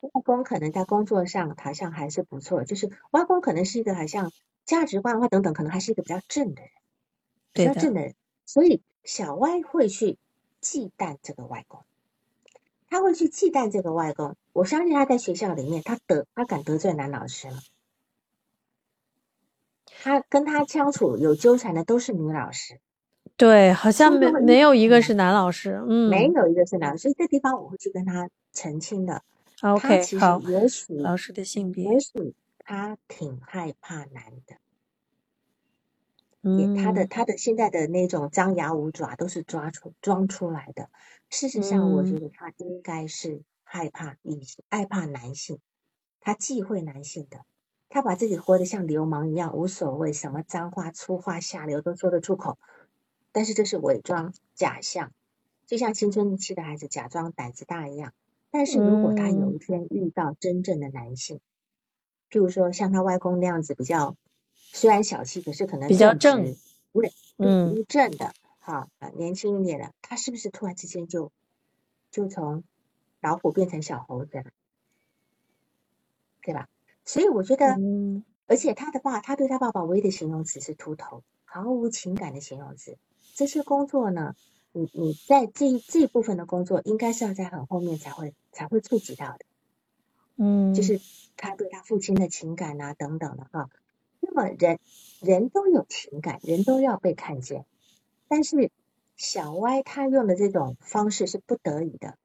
[0.00, 4.30] 外公可能在工作上好像还是不错，就是外公可能是一个好像
[4.66, 6.70] 价值观或等等，可能还是一个比较正的人，
[7.52, 8.14] 比对的较正的人，
[8.44, 10.18] 所以小歪会去
[10.60, 11.82] 忌惮这个外公，
[12.90, 14.36] 他会去忌惮这个外公。
[14.52, 17.56] 我相信他在学校里面，他得他敢得罪男老师吗？
[20.02, 22.80] 他跟他相处有纠缠的都是女老师，
[23.36, 25.82] 对，好像没没有一个嗯是男老师。
[25.86, 29.22] 嗯，没有一个是男老师，所以这地方我会去跟他澄清的。
[29.58, 34.56] 他 OK，好，也许老师的性别，也许他挺害怕男的，
[36.54, 37.08] 也他的嗯。
[37.08, 40.90] 他的现在的那种张牙舞爪都是抓出装出来的。
[41.30, 42.20] 事实上，我觉嗯。
[42.20, 45.58] 得他应该是害怕女性，害怕男性，
[46.20, 47.44] 他忌讳男性的，
[47.88, 52.58] 他把自己活得像流氓一样，无所谓，什么脏话、粗话、下流都说得出口，
[53.32, 55.12] 但是这是伪装假象，
[55.66, 58.12] 就像青春期的孩子假装胆子大一样。
[58.50, 59.54] 但是如果他有嗯。
[59.54, 61.40] 一天遇到真正的男性，
[62.28, 64.16] 譬如说像他外公那样子比较，
[64.72, 66.56] 虽然小气，可是可能比较正
[66.92, 71.32] 对嗯正的，哈啊，年轻一点的，他是不是突然之间就
[72.10, 72.62] 就从
[73.20, 74.44] 老虎变成小猴子了，
[76.42, 76.68] 对吧？
[77.04, 82.98] 所以我觉得，嗯而且他的爸，他对他爸爸唯一的形容词是秃头，毫无情感的形容词。
[83.34, 84.34] 这些工作呢，
[84.72, 89.38] 你你在这一这一部分的工作，应该是要在很后面才会才会触及到的。
[90.36, 91.00] 嗯，就是
[91.36, 93.68] 他对他父亲的情感啊等等的哈。
[94.32, 94.78] 那么人
[95.20, 97.66] 人都有情感，人都要被看见，
[98.28, 98.70] 但是
[99.16, 102.16] 小歪他用的这种方式是不得已的，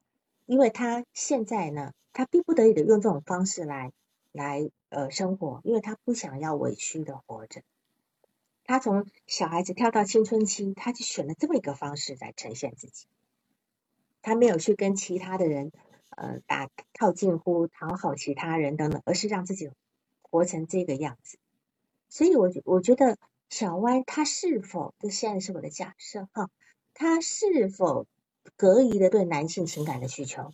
[0.46, 3.92] 因为他现在呢，他逼不得已的用这种方式来
[4.32, 7.64] 来呃生活，因为他不想要委屈的活着。
[8.64, 13.08] 他从小孩子跳到青春期，他就选了这么一个方式来呈现自己。
[14.22, 15.72] 他没有去跟其他的人
[16.10, 19.72] 呃打套近乎、讨好其他人等等，而是让自己
[20.22, 21.38] 活成这个样子。
[22.16, 23.18] 所以我觉我觉得
[23.50, 26.50] 小歪他是否这现在是我的假设哈，
[26.94, 28.08] 他是否
[28.56, 30.54] 隔离了对男性情感的需求，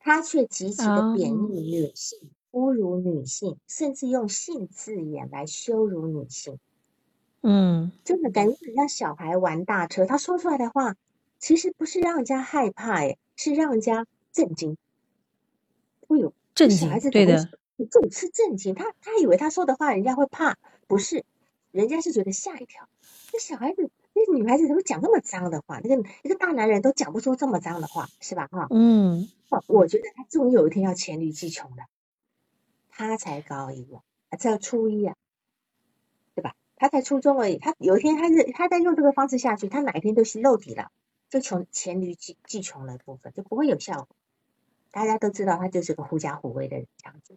[0.00, 2.18] 他却极其的贬哦义女性、
[2.50, 6.58] 侮辱女性，甚至用性字眼来羞辱女性。
[7.42, 10.96] 嗯真的感觉很像小孩玩大车，他说出来的话
[11.38, 14.76] 其实不是让人家害怕，哎，是让人家震惊。
[16.08, 17.48] 会有震小孩子，对的，
[17.84, 18.74] 这种是震惊？
[18.74, 20.56] 他他以为他说的话人家会怕，
[20.86, 21.24] 不是，
[21.72, 22.88] 人家是觉得吓一跳。
[23.32, 25.80] 那小孩子，那女孩子怎么讲那么脏的话？
[25.80, 28.48] 那个一个大男人都讲不出这么脏的话，是吧？
[28.50, 31.84] 哈、嗯哦我觉得他终于有一天要黔驴技穷了。
[32.90, 35.14] 他才高一啊，啊这要初一啊，
[36.34, 36.54] 对吧？
[36.76, 40.90] 他才初中而已，他有一天他是他在用这个方式下去，他哪一天都是露底了，
[41.28, 44.08] 就穷黔驴技技穷的部分就不会有效果。
[44.90, 47.36] 大家都知道他就是个狐假虎威的人，这样子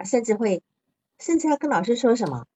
[0.00, 0.62] 啊，甚至会
[1.18, 2.46] 甚至要跟老师说什么，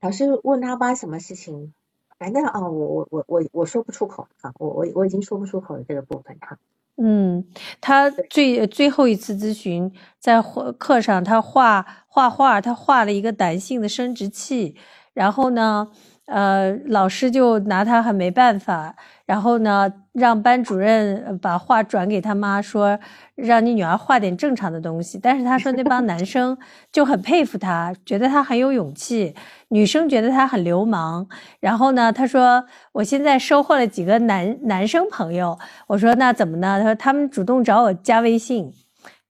[0.00, 1.72] 老师问他发什么事情，
[2.18, 6.58] 反正啊，我我我我我说不出口啊、我我我已经说不出口的这个部分哈、
[6.96, 7.46] 嗯，
[7.80, 14.74] 他最最后一次咨询在课上，他画画画，他画了一个男性的生殖器，
[15.12, 15.92] 然后呢，
[16.26, 18.94] 呃，老师就拿他很没办法，
[19.26, 22.98] 然后呢，让班主任呃把话转给他妈，说
[23.36, 25.18] 让你女儿画点正常的东西。
[25.22, 26.58] 但是他说那帮男生
[26.90, 29.34] 就很佩服他，觉得他很有勇气，
[29.68, 31.28] 女生觉得他很流氓。
[31.60, 35.56] 然后呢，他说我现在收获了几个男男生朋友。
[35.86, 36.78] 我说那怎么呢？
[36.80, 38.72] 他说他们主动找我加微信，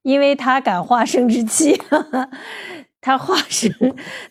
[0.02, 1.78] 因为他敢画生殖器。
[3.06, 3.72] 他画生，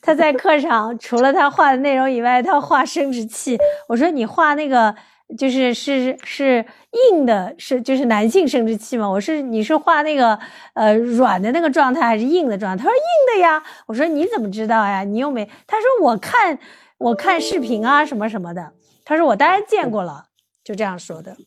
[0.01, 3.57] 他在课上除了他画的内容以外，他画生殖器。
[3.87, 4.93] 我说你画那个
[5.37, 6.65] 就是是是
[7.09, 9.09] 硬的，是就是男性生殖器吗？
[9.09, 10.37] 我是你是画那个
[10.73, 12.83] 呃软的那个状态还是硬的状态？
[12.83, 13.63] 他说硬的呀。
[13.85, 15.05] 我说你怎么知道呀？
[15.05, 15.49] 你又没？
[15.65, 16.59] 他说我看
[16.97, 18.73] 我看视频啊什么什么的。
[19.05, 20.25] 他说我当然见过了，
[20.65, 21.37] 就这样说的。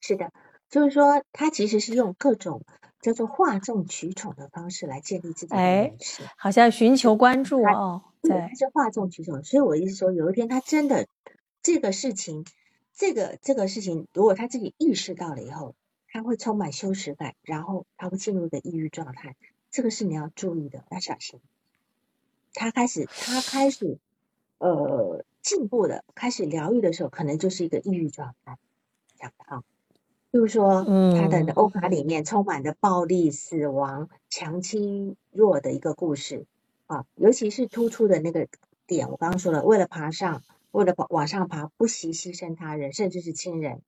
[0.00, 0.30] 是的，
[0.70, 2.62] 就是说他其实是用各种。
[3.00, 8.02] 叫做哗众取宠的方式来建立自己的人设，好像寻求关注哦。
[8.22, 9.44] 对，是哗众取宠。
[9.44, 11.06] 所以我意思说，有一天他真的
[11.62, 12.44] 这个事情，
[12.94, 15.74] 这个这个事情，如果他自己意识到了以后，
[16.08, 19.36] 他会充满羞耻感，然后他会进入一个抑郁状态。
[19.70, 21.40] 这个是你要注意的，要小心。
[22.54, 23.98] 他开始，他开始，
[24.58, 28.56] 呃，进步的，开始疗愈的时候，可能就是一个抑郁状态，
[29.18, 29.62] 这样的啊。
[30.32, 36.44] 就是说，他的欧卡里面充满着暴力、死亡、强欺弱的一个故事
[36.86, 38.46] 啊，尤其是突出的那个
[38.86, 43.80] 点，我刚刚说了，为了爬上，为了往上爬，不惜牺牲他人，甚至是亲人。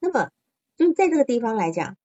[0.00, 0.30] 那么，
[0.76, 1.96] 就是在这个地方来讲，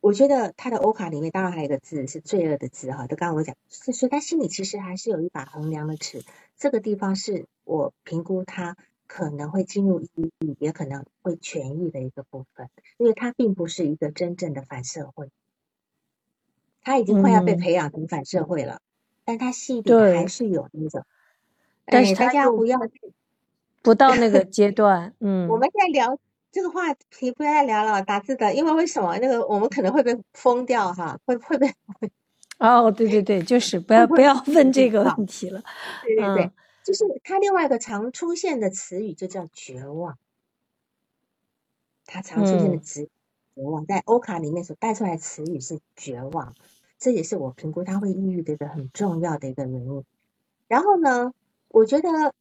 [0.00, 6.24] 我觉得他的欧卡里面当然还有一个字是罪恶的字哈，就刚刚我讲，所以他心里其实还是有一把衡量的尺，
[6.56, 8.78] 这个地方是我评估他。
[9.12, 15.30] 可能会进入抑郁，也可能会痊愈的一个部分，因为他并不是一个真正的反社会，
[16.80, 18.80] 他已经快要被培养成反社会了，
[19.24, 21.04] 但他心里还是有那种，
[21.86, 22.78] 但是大家不要
[23.82, 26.16] 不到那个阶 段，嗯，我们在聊
[26.52, 29.18] 这个话题，不要再聊了，打字的，因为为什么？
[29.18, 31.68] 那个我们可能会被封掉哈，会会被
[32.58, 35.60] 哦，对对对，就是不要不要问这个问题了，
[36.04, 36.50] 对对对。
[36.82, 40.18] 就是他另外一个常出现的词语就叫绝望，
[42.06, 43.08] 他常出现的词
[43.54, 46.54] 绝望，在欧卡里面所带出来的词语是绝望，
[46.98, 50.04] 这也是我评估他会抑郁的一个很重要的一个原因。
[50.68, 51.34] 然后呢，
[51.68, 52.34] 我觉得，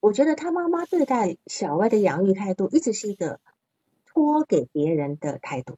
[0.00, 3.38] 我觉得他妈妈对待小外的养育态度一直是一个
[4.06, 5.76] 托给别人的态度。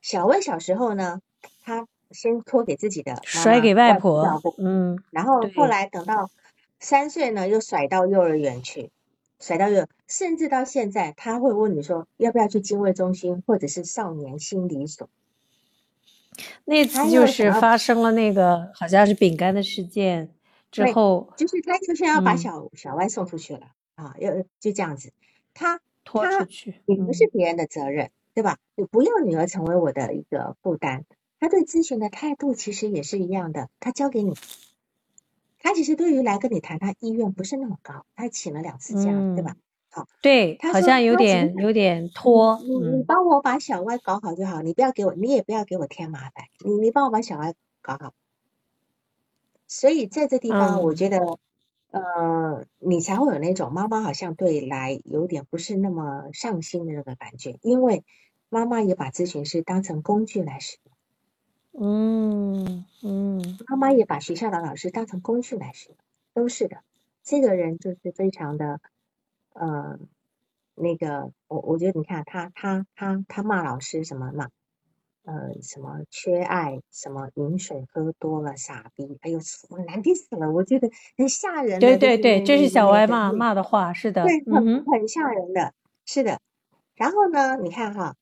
[0.00, 1.20] 小歪小时候呢，
[1.62, 1.88] 他。
[2.10, 4.26] 先托给自己的，甩给外婆，
[4.58, 6.30] 嗯，然后后来等到
[6.78, 8.90] 三岁呢，又甩到幼儿园去，
[9.38, 15.08] 甩到幼，甚至到现在，他会问你说要不要去精卫中心或者是少年心理所。
[16.64, 20.30] 那次就是发生了那个好像是饼干的事件
[20.70, 25.12] 之后，就是他就是要把小小歪送出去了啊，要就这样子，
[25.54, 28.56] 他拖出去，你不是别人的责任，对吧？
[28.74, 31.04] 你不要女儿成为我的一个负担。
[31.40, 34.36] 他对咨询的态度其实也是一样的，他交给你，
[35.58, 39.56] 他其实对于来跟你谈，他意愿不是那么高，他请了两次假，对吧？
[39.92, 42.60] 好，对，他好像有点有点拖。
[42.62, 48.14] 你你帮我把小歪搞好就好，你不要给我，你也不要给我添麻烦，你你帮我把小歪搞好。
[49.66, 51.38] 所以在这地方，我觉得，
[51.90, 58.04] 呃，你才会有那种妈妈好像对来有点不是那么上心的那个感觉，因为
[58.48, 60.89] 妈妈也把咨询师当成工具来使用。
[61.72, 65.96] 嗯嗯，妈妈也把学校的老师当成工具来使用，
[66.34, 66.78] 都是的。
[67.22, 68.80] 这个人就是非常的，
[69.52, 69.98] 呃，
[70.74, 74.46] 那个我我觉得你看他他他他骂老师什么骂，
[75.24, 81.78] 呃，什么缺爱，什么饮水喝多了傻逼，哎呦，我难听死了，我觉得很吓人。
[81.78, 85.72] 对对对，这是小歪骂骂的话，是的，对，很很吓人的，
[86.04, 86.40] 是的。
[86.96, 88.16] 然后呢，你看哈。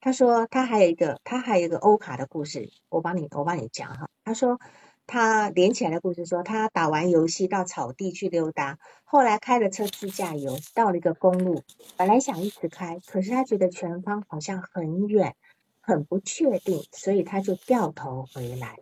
[0.00, 4.08] 他说他还有一个，他还有一个欧卡的故事，我帮你，我帮你讲哈。
[4.24, 4.60] 他说
[5.06, 11.62] 他连起来的故事，说他打完游戏到草地去溜达，后来开了车自驾游，到了一个公路，
[11.96, 15.34] 本来想一直开，可是他觉得前方好像很远，
[15.80, 18.76] 很不确定，所以他就掉头回来。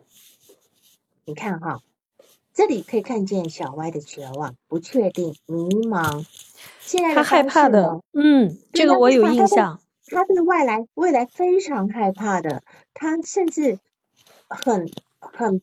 [1.25, 1.81] 你看哈，
[2.53, 6.25] 这里可以看见小歪的绝望、不确定、迷茫。
[6.79, 9.79] 现在他害怕的，嗯，这个我有印象。
[10.07, 13.79] 他对外来未来非常害怕的，他甚至
[14.47, 14.89] 很
[15.19, 15.61] 很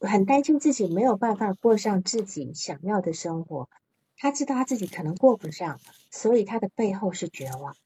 [0.00, 3.68] 很担心自己没有办法过上自己想要的生活。
[4.16, 5.78] 他知道他自己可能过不上，
[6.10, 7.76] 所以他的背后是绝望。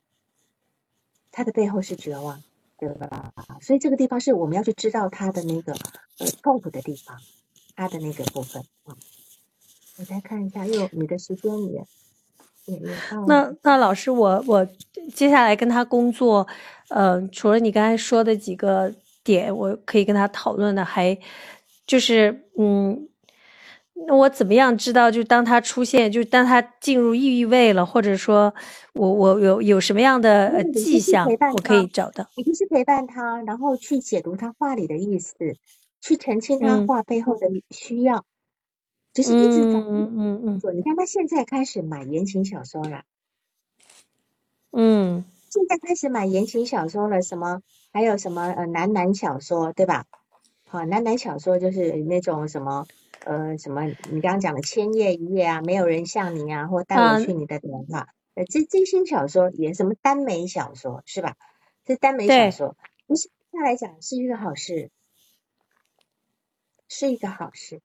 [1.32, 2.42] 他的背后是绝望，
[2.78, 3.32] 对吧？
[3.60, 5.72] 所以这个地方是我们要去知道他的那个
[6.18, 7.20] 呃痛苦的地方，
[7.74, 8.96] 他的那个部分啊。
[9.98, 11.84] 我再看一下，又你的时间也。
[13.26, 14.66] 那那老师，我我
[15.14, 16.46] 接下来跟他工作，
[16.88, 18.92] 呃，除了你刚才说的几个
[19.24, 21.18] 点，我可以跟他讨论的，还
[21.86, 23.08] 就是嗯，
[24.06, 28.54] 那我怎么样知道，就当他出现，就当他进入抑郁位了，或者说
[28.94, 32.24] 我我有有什么样的迹象，我可以找到？
[32.36, 35.34] 你就是陪伴他，然后去解读他话里的意思，
[36.00, 38.24] 去澄清他话背后的需要。
[39.12, 43.04] 就是一直在嗯嗯嗯，你看他现在开始买言情小说了，
[44.70, 47.60] 嗯，现在开始买言情小说了，什么
[47.92, 50.06] 还有什么呃男男小说，对吧？
[50.68, 52.86] 好，男男小说就是那种什么
[53.24, 61.36] 呃什么，你刚刚讲的千叶一夜啊，没有人像你啊，或带我去你的电话，呃，这这些小说也什么耽美小说是吧？
[61.84, 62.76] 这耽美小说，
[63.08, 64.92] 不是他来讲是一个好事，
[66.86, 67.80] 是一个好事。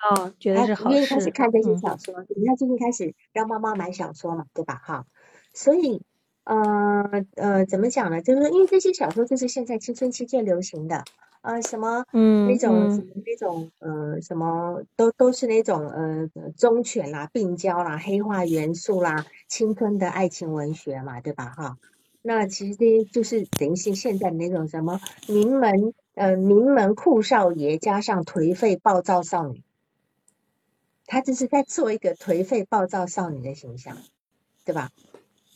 [0.00, 1.06] 哦，觉得是好事。
[1.06, 4.80] 开始看这些小说，你看最近开始让妈妈买小说嘛，对吧？
[4.84, 5.06] 哈，
[5.52, 6.02] 所以
[6.44, 8.22] 呃呃，怎么讲呢？
[8.22, 11.04] 就是因为这些小说就是现在青春期最流行的，
[11.42, 21.52] 呃，什么嗯那种什么那种呃什么都都是那种呃忠犬啦、病娇啦、黑化元素啦、青春的爱情文学嘛，对吧？
[21.56, 21.76] 哈，
[22.22, 29.62] 那其实这些就是等于是现在的那种什么名门呃名门酷少爷加上颓废暴躁少女。
[31.08, 33.96] 他就是在做一个颓废暴躁少女的形象，
[34.64, 34.90] 对吧？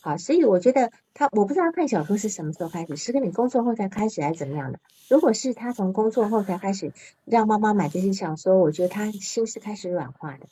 [0.01, 4.81] 好，所以我觉得他，我不知道看小说是什么时候开始，是跟你工作后才开始，还是怎么样的？
[5.09, 6.93] 如果是他从工作后才开始
[7.25, 10.47] 让妈妈买这些小说，我觉得他心是开始软化的。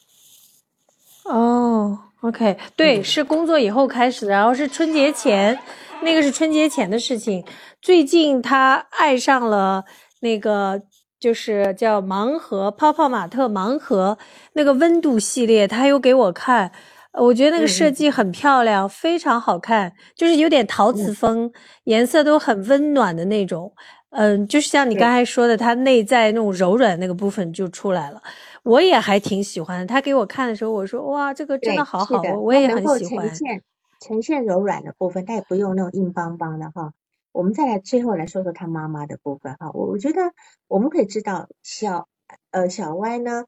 [1.25, 5.59] 哦，OK，对，是工作以后开始的，然后是春节前，
[6.03, 7.45] 那个是春节前的事情。
[7.83, 9.85] 最近他爱上了
[10.21, 10.83] 那个。
[11.21, 14.17] 就是叫盲盒泡泡玛特盲盒
[14.55, 16.73] 那个温度系列，他又给我看，
[17.13, 21.53] 我觉得那个设计很漂亮，非常好看，就是有点陶瓷风，
[21.85, 23.73] 颜色都很温暖的那种。
[24.13, 28.21] 嗯，就是像你刚才说的，它内在那种柔软那个部分就出来了，
[28.65, 29.87] 我也还挺喜欢。
[29.87, 33.29] 他给我看的时候，我说哇，这个真的好好，我我也很喜欢。
[33.29, 33.63] 呈现
[34.01, 36.93] 呈现柔软的部分，它也不用那种硬邦邦的哈。
[37.33, 40.35] 我们再来最后来说说他妈妈的部分哈，我我觉得
[40.67, 42.09] 我们可以知道小
[42.51, 43.45] 呃小歪呢，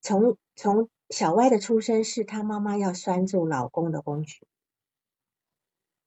[0.00, 4.46] 从从小歪的出生是他妈妈要拴住老公的工具，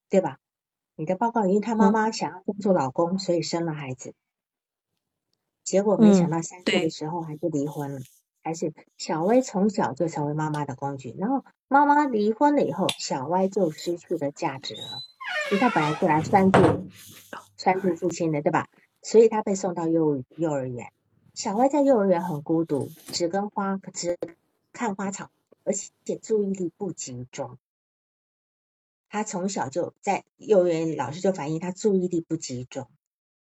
[0.09, 0.39] 对吧？
[0.95, 4.13] 你的报告因为他妈妈想要拴住老公，所以生了孩子，
[5.63, 7.99] 结果没想到三岁的时候还是离婚了，
[8.43, 15.01] 还是小歪从小就成为妈妈的工具，然后妈妈离婚了以后，小歪就失去了价值了。
[15.51, 16.87] 因为他本来是来拴住、
[17.57, 18.69] 拴住父亲的，对吧？
[19.01, 20.91] 所以他被送到幼幼儿园。
[21.33, 24.17] 小歪在幼儿园很孤独，只跟花、只
[24.71, 25.29] 看花草，
[25.63, 27.57] 而且注意力不集中。
[29.09, 32.89] 他从小就在幼儿园，老师就反映他注意力不集中。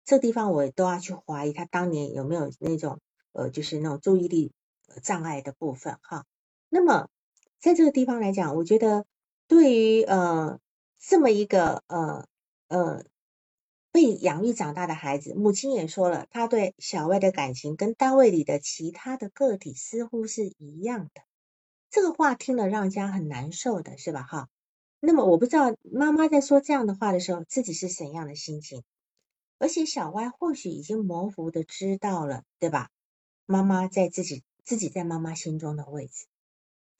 [0.04, 2.98] 这地方我都要去怀疑他当年有没有那种
[3.32, 4.52] 呃，就是那种注意力
[5.02, 6.24] 障碍的部分哈。
[6.68, 7.08] 那么
[7.58, 9.04] 在这个地方来讲，我觉得
[9.46, 10.58] 对于呃。
[11.00, 12.28] 这么一个呃
[12.68, 13.04] 呃
[13.90, 21.22] 被养育长大的孩子，母亲也说了，他对小外的感情跟单位里的其他的个体似乎是一样的。
[21.90, 24.22] 这个话听了让人家很难受的，是吧？
[24.22, 24.48] 哈。
[25.00, 28.84] 那么我不知道妈妈在说这样的话的时候，自己是怎样的心情。
[29.58, 32.90] 而且小歪或许已经模糊的知道了，对吧？
[33.46, 36.26] 妈妈在自己自己在妈妈心中的位置。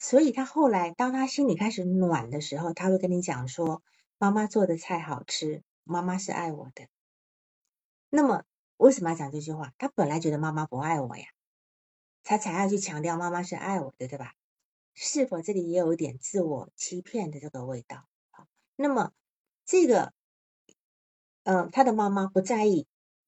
[0.00, 3.82] 所以他后来，当他心里开始暖的时候，他会跟你讲说
[4.16, 6.88] ：“妈妈做的菜好吃，妈妈是爱我的。”
[8.08, 8.44] 那么
[8.78, 9.74] 为什么要讲这句话？
[9.76, 11.26] 他本来觉得妈妈不爱我呀，
[12.24, 14.34] 他才要去强调妈妈是爱我的，对吧？
[14.94, 18.08] 是否这里也有一点自我欺骗的这个味道？
[18.30, 18.46] 好，
[18.76, 19.12] 那么
[19.66, 20.14] 这个，
[21.42, 22.86] 嗯，他的妈妈不在意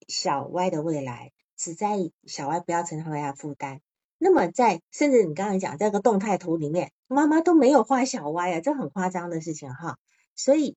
[0.08, 3.82] 小歪的未来，只在意小歪不要成为他负担。
[4.24, 9.98] 那么在甚至你刚才讲这个动态图里面，妈妈都没有画小歪啊，这很夸张的事情哈。
[10.36, 10.76] 所以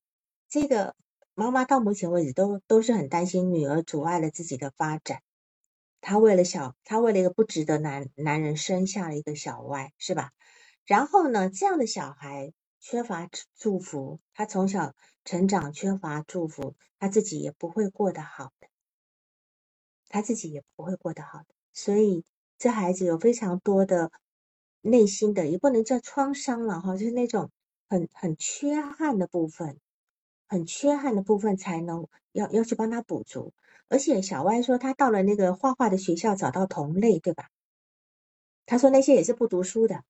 [0.50, 0.96] 这个
[1.36, 5.22] 妈妈到目前为止都都是很担心女儿阻碍了自己的发展。
[6.02, 10.32] 她为了小，她为了一个不值得男男人生下了一个小歪，是吧？
[10.88, 18.68] 然后呢，这样的小孩缺乏祝福，他从小成长缺乏祝福，他自己也不会过得好的，
[20.10, 22.26] 他自己也不会过得好的，所以。
[22.58, 24.12] 这孩子有非常多的
[24.82, 27.52] 内心的，也不能叫创伤了哈，就是那种
[27.90, 29.80] 很很缺憾的部分，
[30.48, 33.54] 很缺憾的部分才能要要去帮他补足。
[33.88, 37.50] 而且小歪说他到了那个画画的学校找到同类，对吧？
[38.66, 40.04] 他说那些也是不读书的，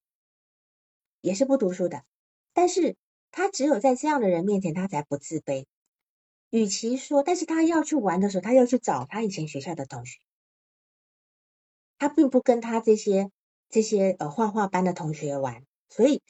[1.22, 2.04] 也是不读书的，
[2.54, 2.96] 但是
[3.32, 5.66] 他只有在这样的人面前他才不自卑。
[6.52, 10.20] 与其说，但是他要去玩的时候，他要去找他以前学校的同学。
[11.98, 13.32] 他并不跟他这些
[13.70, 16.22] 这些呃画画班的同学玩，所以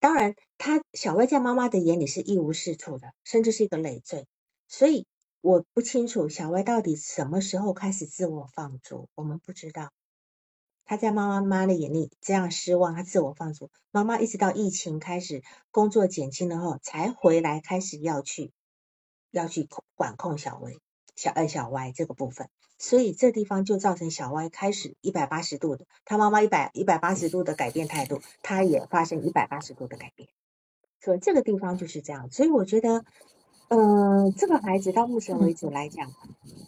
[0.00, 4.26] 当然他小薇在妈妈的眼里是一无是处的，甚至是一个累赘。
[4.68, 5.06] 所以
[5.40, 9.90] 我不清楚小薇到底什么时候开始自我放逐，我们不知道。
[10.88, 13.70] 他在妈妈妈的眼里这样失望，他自我放逐。
[13.90, 15.42] 妈妈一直到疫情开始，
[15.72, 18.52] 工作减轻了后，才回来开始要去
[19.32, 20.78] 要去管控小薇、
[21.16, 22.48] 小爱、小 Y 这个部分。
[22.78, 30.28] 所以这地方就造成小 Y 开始一百八十度的，他妈妈一百一百八十度的改变态度，他也发生一百八十度的改变。
[31.00, 32.30] 所以这个地方就是这样。
[32.30, 33.04] 所以我觉得。
[33.68, 36.12] 嗯，这个孩子到目前为止来讲，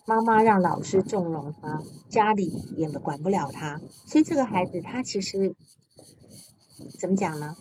[0.04, 5.54] 妈妈让老师纵容他，家里也管不了他，所以这个孩子他其实
[6.98, 7.56] 怎么讲呢？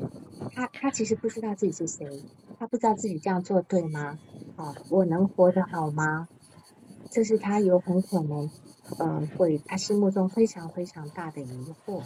[0.55, 2.23] 他他其实不知道自己是谁，
[2.57, 4.17] 他不知道自己这样做对吗？
[4.55, 6.27] 啊，我能活得好吗？
[7.09, 8.49] 这是他有很可能，
[8.99, 12.01] 嗯，会他心目中非常非常大的疑惑。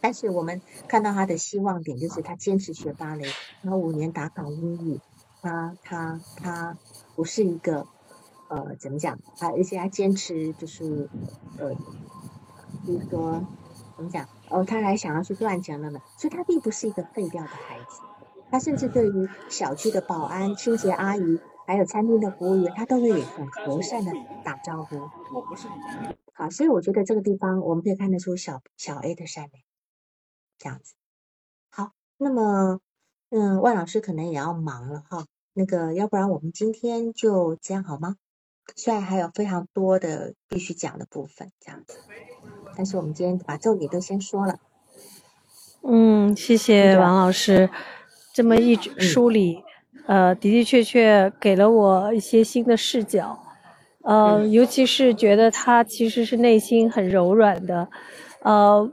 [0.00, 3.26] 但是我们看到他的希望点，就是他坚持学芭蕾，
[3.62, 5.00] 他五年打考英语，
[5.42, 6.76] 他他他
[7.14, 7.86] 不是一个
[8.48, 9.48] 呃怎么讲啊？
[9.48, 11.08] 而且他坚持就是
[11.58, 11.74] 呃，
[12.86, 13.44] 就是说
[13.96, 18.00] 怎么讲哦，他还想要去赚钱了呢，所以他并不是一个废掉的孩子。
[18.50, 21.38] 他甚至对于小区的保安、清洁阿姨，
[21.70, 24.10] 还有餐厅的服务员，他都会很和善的
[24.42, 25.08] 打招呼。
[26.32, 29.62] 好，所以我觉得这个地方我们可以看得出小小 A 的善良。
[30.58, 30.94] 这样子，
[31.70, 32.80] 好，那么，
[33.30, 38.16] 嗯，万老师可能也要忙了哈，那个，要不然我们今天就这样好吗？
[38.74, 41.98] 虽然还有非常多的必须讲的部分，这样子，
[42.76, 44.58] 但是我们今天把重点都先说了。
[45.84, 47.70] 嗯，谢谢王老师
[48.34, 49.62] 这么一梳理，
[50.10, 53.38] 呃，的的确确给了我一些新的视角，
[54.02, 57.88] 呃，尤其是觉得他其实是内心很柔软的，
[58.42, 58.90] 呃。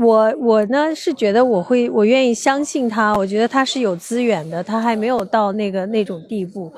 [0.00, 6.72] 我我呢是觉得我会我愿意相信他，我觉得他是有资源的，他还没有到那个那种地步，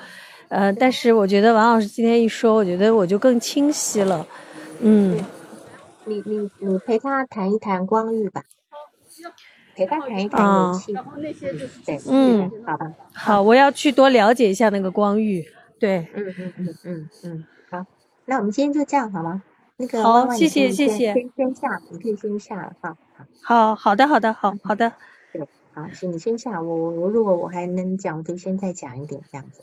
[0.49, 4.27] 呃，但是我觉得王老师今天一说，我觉得我就更清晰了，
[4.81, 5.19] 嗯，
[6.07, 8.43] 你你你陪他谈一谈光遇吧，
[9.75, 10.93] 陪他谈一谈勇气，
[11.87, 15.45] 对，嗯，好吧，好，我要去多了解一下那个光遇，
[15.79, 17.87] 对，嗯嗯嗯嗯嗯，好，
[18.27, 19.43] 那我们今天就这样好吗？
[19.77, 22.97] 那个好，谢谢谢谢，先先下，你可以先下了哈。
[23.43, 24.93] 好好的，好的，好好的。
[25.33, 26.61] 对，好，行，你先下。
[26.61, 29.63] 我我如果我还能讲，我就先再讲一点这样子。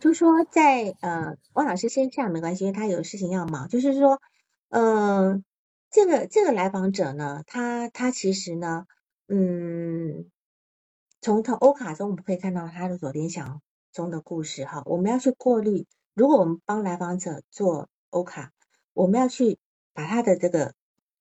[0.00, 3.68] 就说在呃，汪老师先下没关系，因为他有事情要忙。
[3.68, 4.20] 就是说，
[4.70, 5.40] 呃，
[5.94, 8.84] 这个这个来访者呢，他他其实呢，
[9.28, 10.28] 嗯，
[11.20, 13.62] 从他欧卡中我们可以看到他的所联想
[13.92, 14.82] 中的故事哈。
[14.86, 18.50] 我们要去过滤，如果我们帮来访者做欧卡，
[18.92, 19.56] 我们要去
[19.92, 20.74] 把他的这个。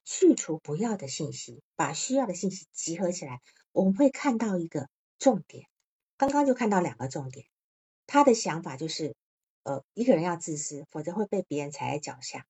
[0.05, 3.39] 去除不要的信息，把需要的信息集合起来，
[3.71, 5.67] 我们会看到一个重点。
[6.17, 7.45] 刚刚就看到两个重点。
[8.05, 9.15] 他的想法就是，
[9.63, 12.45] 呃，一个人要自私，否则会被别人踩在脚下。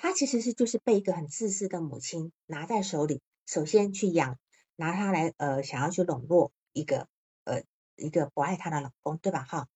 [0.00, 4.38] 他其实是就是被一个很自私的母亲拿在手里，首先去养，
[4.76, 7.08] 拿他来呃，想要去笼络一个
[7.42, 7.62] 呃
[7.96, 9.42] 一个不爱他的老公，对吧？
[9.42, 9.66] 哈。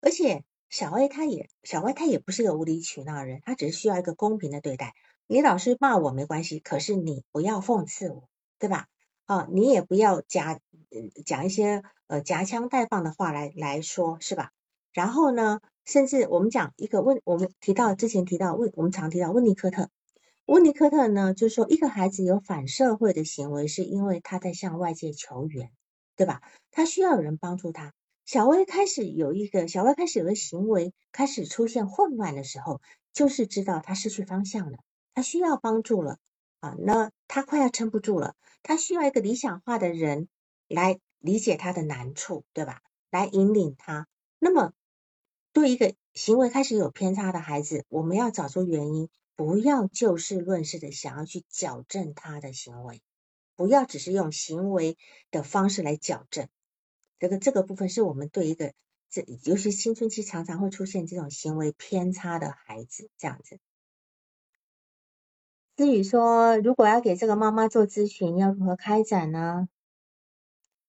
[0.00, 4.94] 而且小 A 他也小 A 他也不是个无理取闹的人，他只是需要一个公平的对待。
[5.26, 8.26] 你老是骂我没关系，可是你不要讽刺我，
[8.58, 8.86] 对吧？
[9.26, 10.58] 啊，你也不要夹
[11.26, 14.52] 讲一些呃夹枪带棒的话来来说，是吧？
[14.94, 19.88] 然后呢，甚至我们讲一个问，我们提到之前提到问，我们常提到温尼科特，
[20.44, 25.70] 温尼科特呢，就是说一个孩子有反社会的行为，是因为他在向外界求援，
[26.14, 26.42] 对吧？
[26.72, 27.94] 他需要有人帮助他。
[28.26, 32.82] 小薇开始有一个小薇开始有个行为开始出现混乱的时候，
[33.14, 34.76] 就是知道他失去方向了。
[35.14, 36.18] 他需要帮助了
[36.60, 40.28] 啊，那他快要撑不住了，他需要一个理想化的人
[40.68, 42.82] 来理解他的难处，对吧？
[43.10, 44.06] 来引领他。
[44.38, 44.74] 那么，
[45.58, 53.02] 对一个行为开始有偏差的孩子，我们要找出原因，不要就事论事的想要去矫正他的行为，
[53.56, 54.96] 不要只是用行为
[55.32, 56.46] 的方式来矫正。
[57.18, 58.72] 这个这个部分是我们对一个
[59.10, 63.58] 这，尤其青春期常常会出现这种行为偏差的孩子这样子。
[65.76, 69.68] 思雨说：“如果要给这个妈妈做咨询，要如何开展呢？”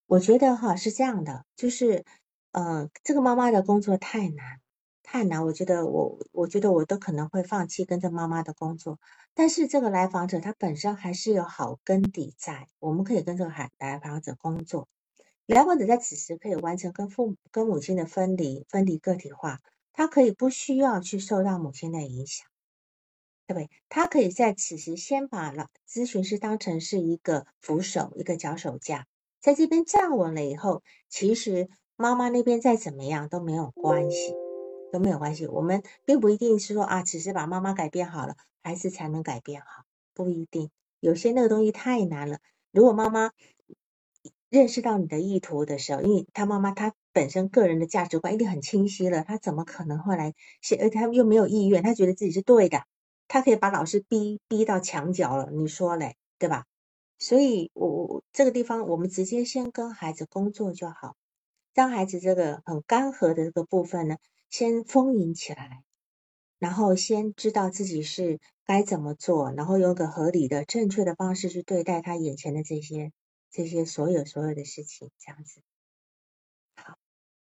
[0.06, 2.04] 我觉得哈是这样的，就是，
[2.52, 4.60] 呃，这个妈妈的工作太难，
[5.02, 5.44] 太难。
[5.44, 8.98] 我觉得我，我觉得我都可能会放弃跟着妈妈的工作。
[9.34, 14.88] 但是这个来访者他本身还是有好根底在，我们可以跟这个海来访者工作。
[15.46, 19.60] 来访者在此时可以完成跟父母、跟母亲的分离、分离个体化，
[19.92, 22.46] 他可以不需要去受到母亲的影响。
[23.46, 23.68] 对不对？
[23.88, 29.08] 他可以在此时先把了咨询师当成是一个扶手，一个脚手架，
[29.40, 31.68] 在这边站稳了以后，其实
[32.00, 34.34] 妈妈那边再怎么样都没有关系。
[34.92, 35.46] 都没有关系。
[35.46, 40.68] 我们并不一定是说啊，只是把妈妈改变好了，孩子才能改变好，不一定。
[40.98, 42.38] 有些那个东西太难了。
[42.72, 43.30] 如果妈妈
[44.48, 50.34] 认识到你的意图的时候，因为他妈妈他本身个人的价值观一定很清晰了，他怎么可能后来，
[50.80, 52.82] 而他又没有意愿，他觉得自己是对的，
[53.28, 56.64] 他可以把老师逼逼到墙角了，你说嘞，对吧？
[57.20, 61.14] 所以，我我这个地方，我们直接先跟孩子工作就好，
[61.74, 64.16] 让孩子这个很干涸的这个部分呢，
[64.48, 65.82] 先丰盈起来，
[66.58, 73.12] 然后先知道自己是该怎么做，然后用个合理的、正确的方式去对待他眼前的这些。
[73.52, 75.60] 这些所有所有的事情，这样子，
[76.76, 76.96] 好，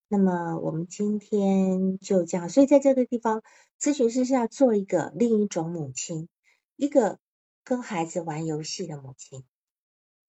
[0.09, 2.49] 那么我们今天就这样。
[2.49, 3.43] 所以在这个地方，
[3.79, 6.31] 咨询师是要做一个另一种母亲，
[6.77, 7.19] 一个
[7.65, 9.45] 跟孩子玩游戏的母亲。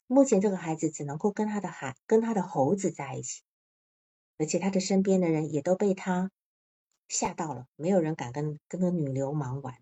[0.07, 3.41] 目前这个孩子只能够跟他的孩、跟他的猴子在一起，
[4.41, 6.31] 而且他的身边的人也都被他
[7.07, 9.76] 吓到了，没有人敢跟跟个女流氓玩。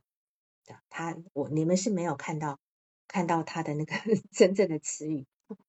[0.90, 2.60] 他，我你们是没有看到
[3.08, 3.96] 看到他的那个
[4.32, 5.26] 真正的词语。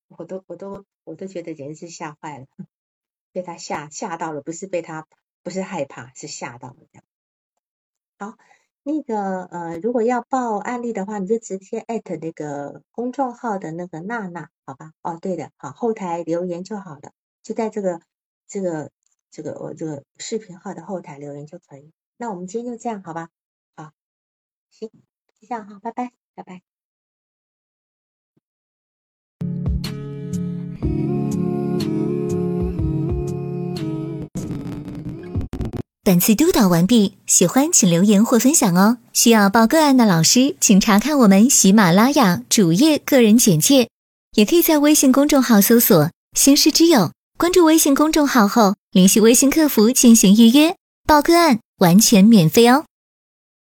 [0.09, 2.47] 我都我都我都觉得简直是吓坏了，
[3.31, 5.07] 被他吓吓到了，不是被他
[5.45, 6.77] 不是害怕，是吓到了。
[8.19, 8.37] 好，
[8.83, 14.93] 那个呃，如果要报案例的话，你就直接艾特那个公众号的那个娜娜，好吧？
[15.01, 17.13] 哦，对的，好，后台留言就好了，
[17.45, 18.01] 就在这个
[18.51, 18.91] 这个
[19.31, 21.93] 这个我这个视频号的后台留言就可以。
[22.17, 23.29] 那我们今天就这样，好吧？
[23.77, 23.93] 好，
[24.71, 24.91] 行，
[25.41, 26.63] 就这样哈，拜拜，拜拜。
[36.03, 38.99] 本次督导完毕，喜欢请留言或分享哦。
[39.13, 43.89] 需要报个案的老师，请查看我们喜马拉雅主页个人简介，
[44.33, 50.77] 也可以在微信公众号搜索“新师之友”，关注微信公众号后联系微信客服进行预约
[51.07, 52.85] 报个案，完全免费哦。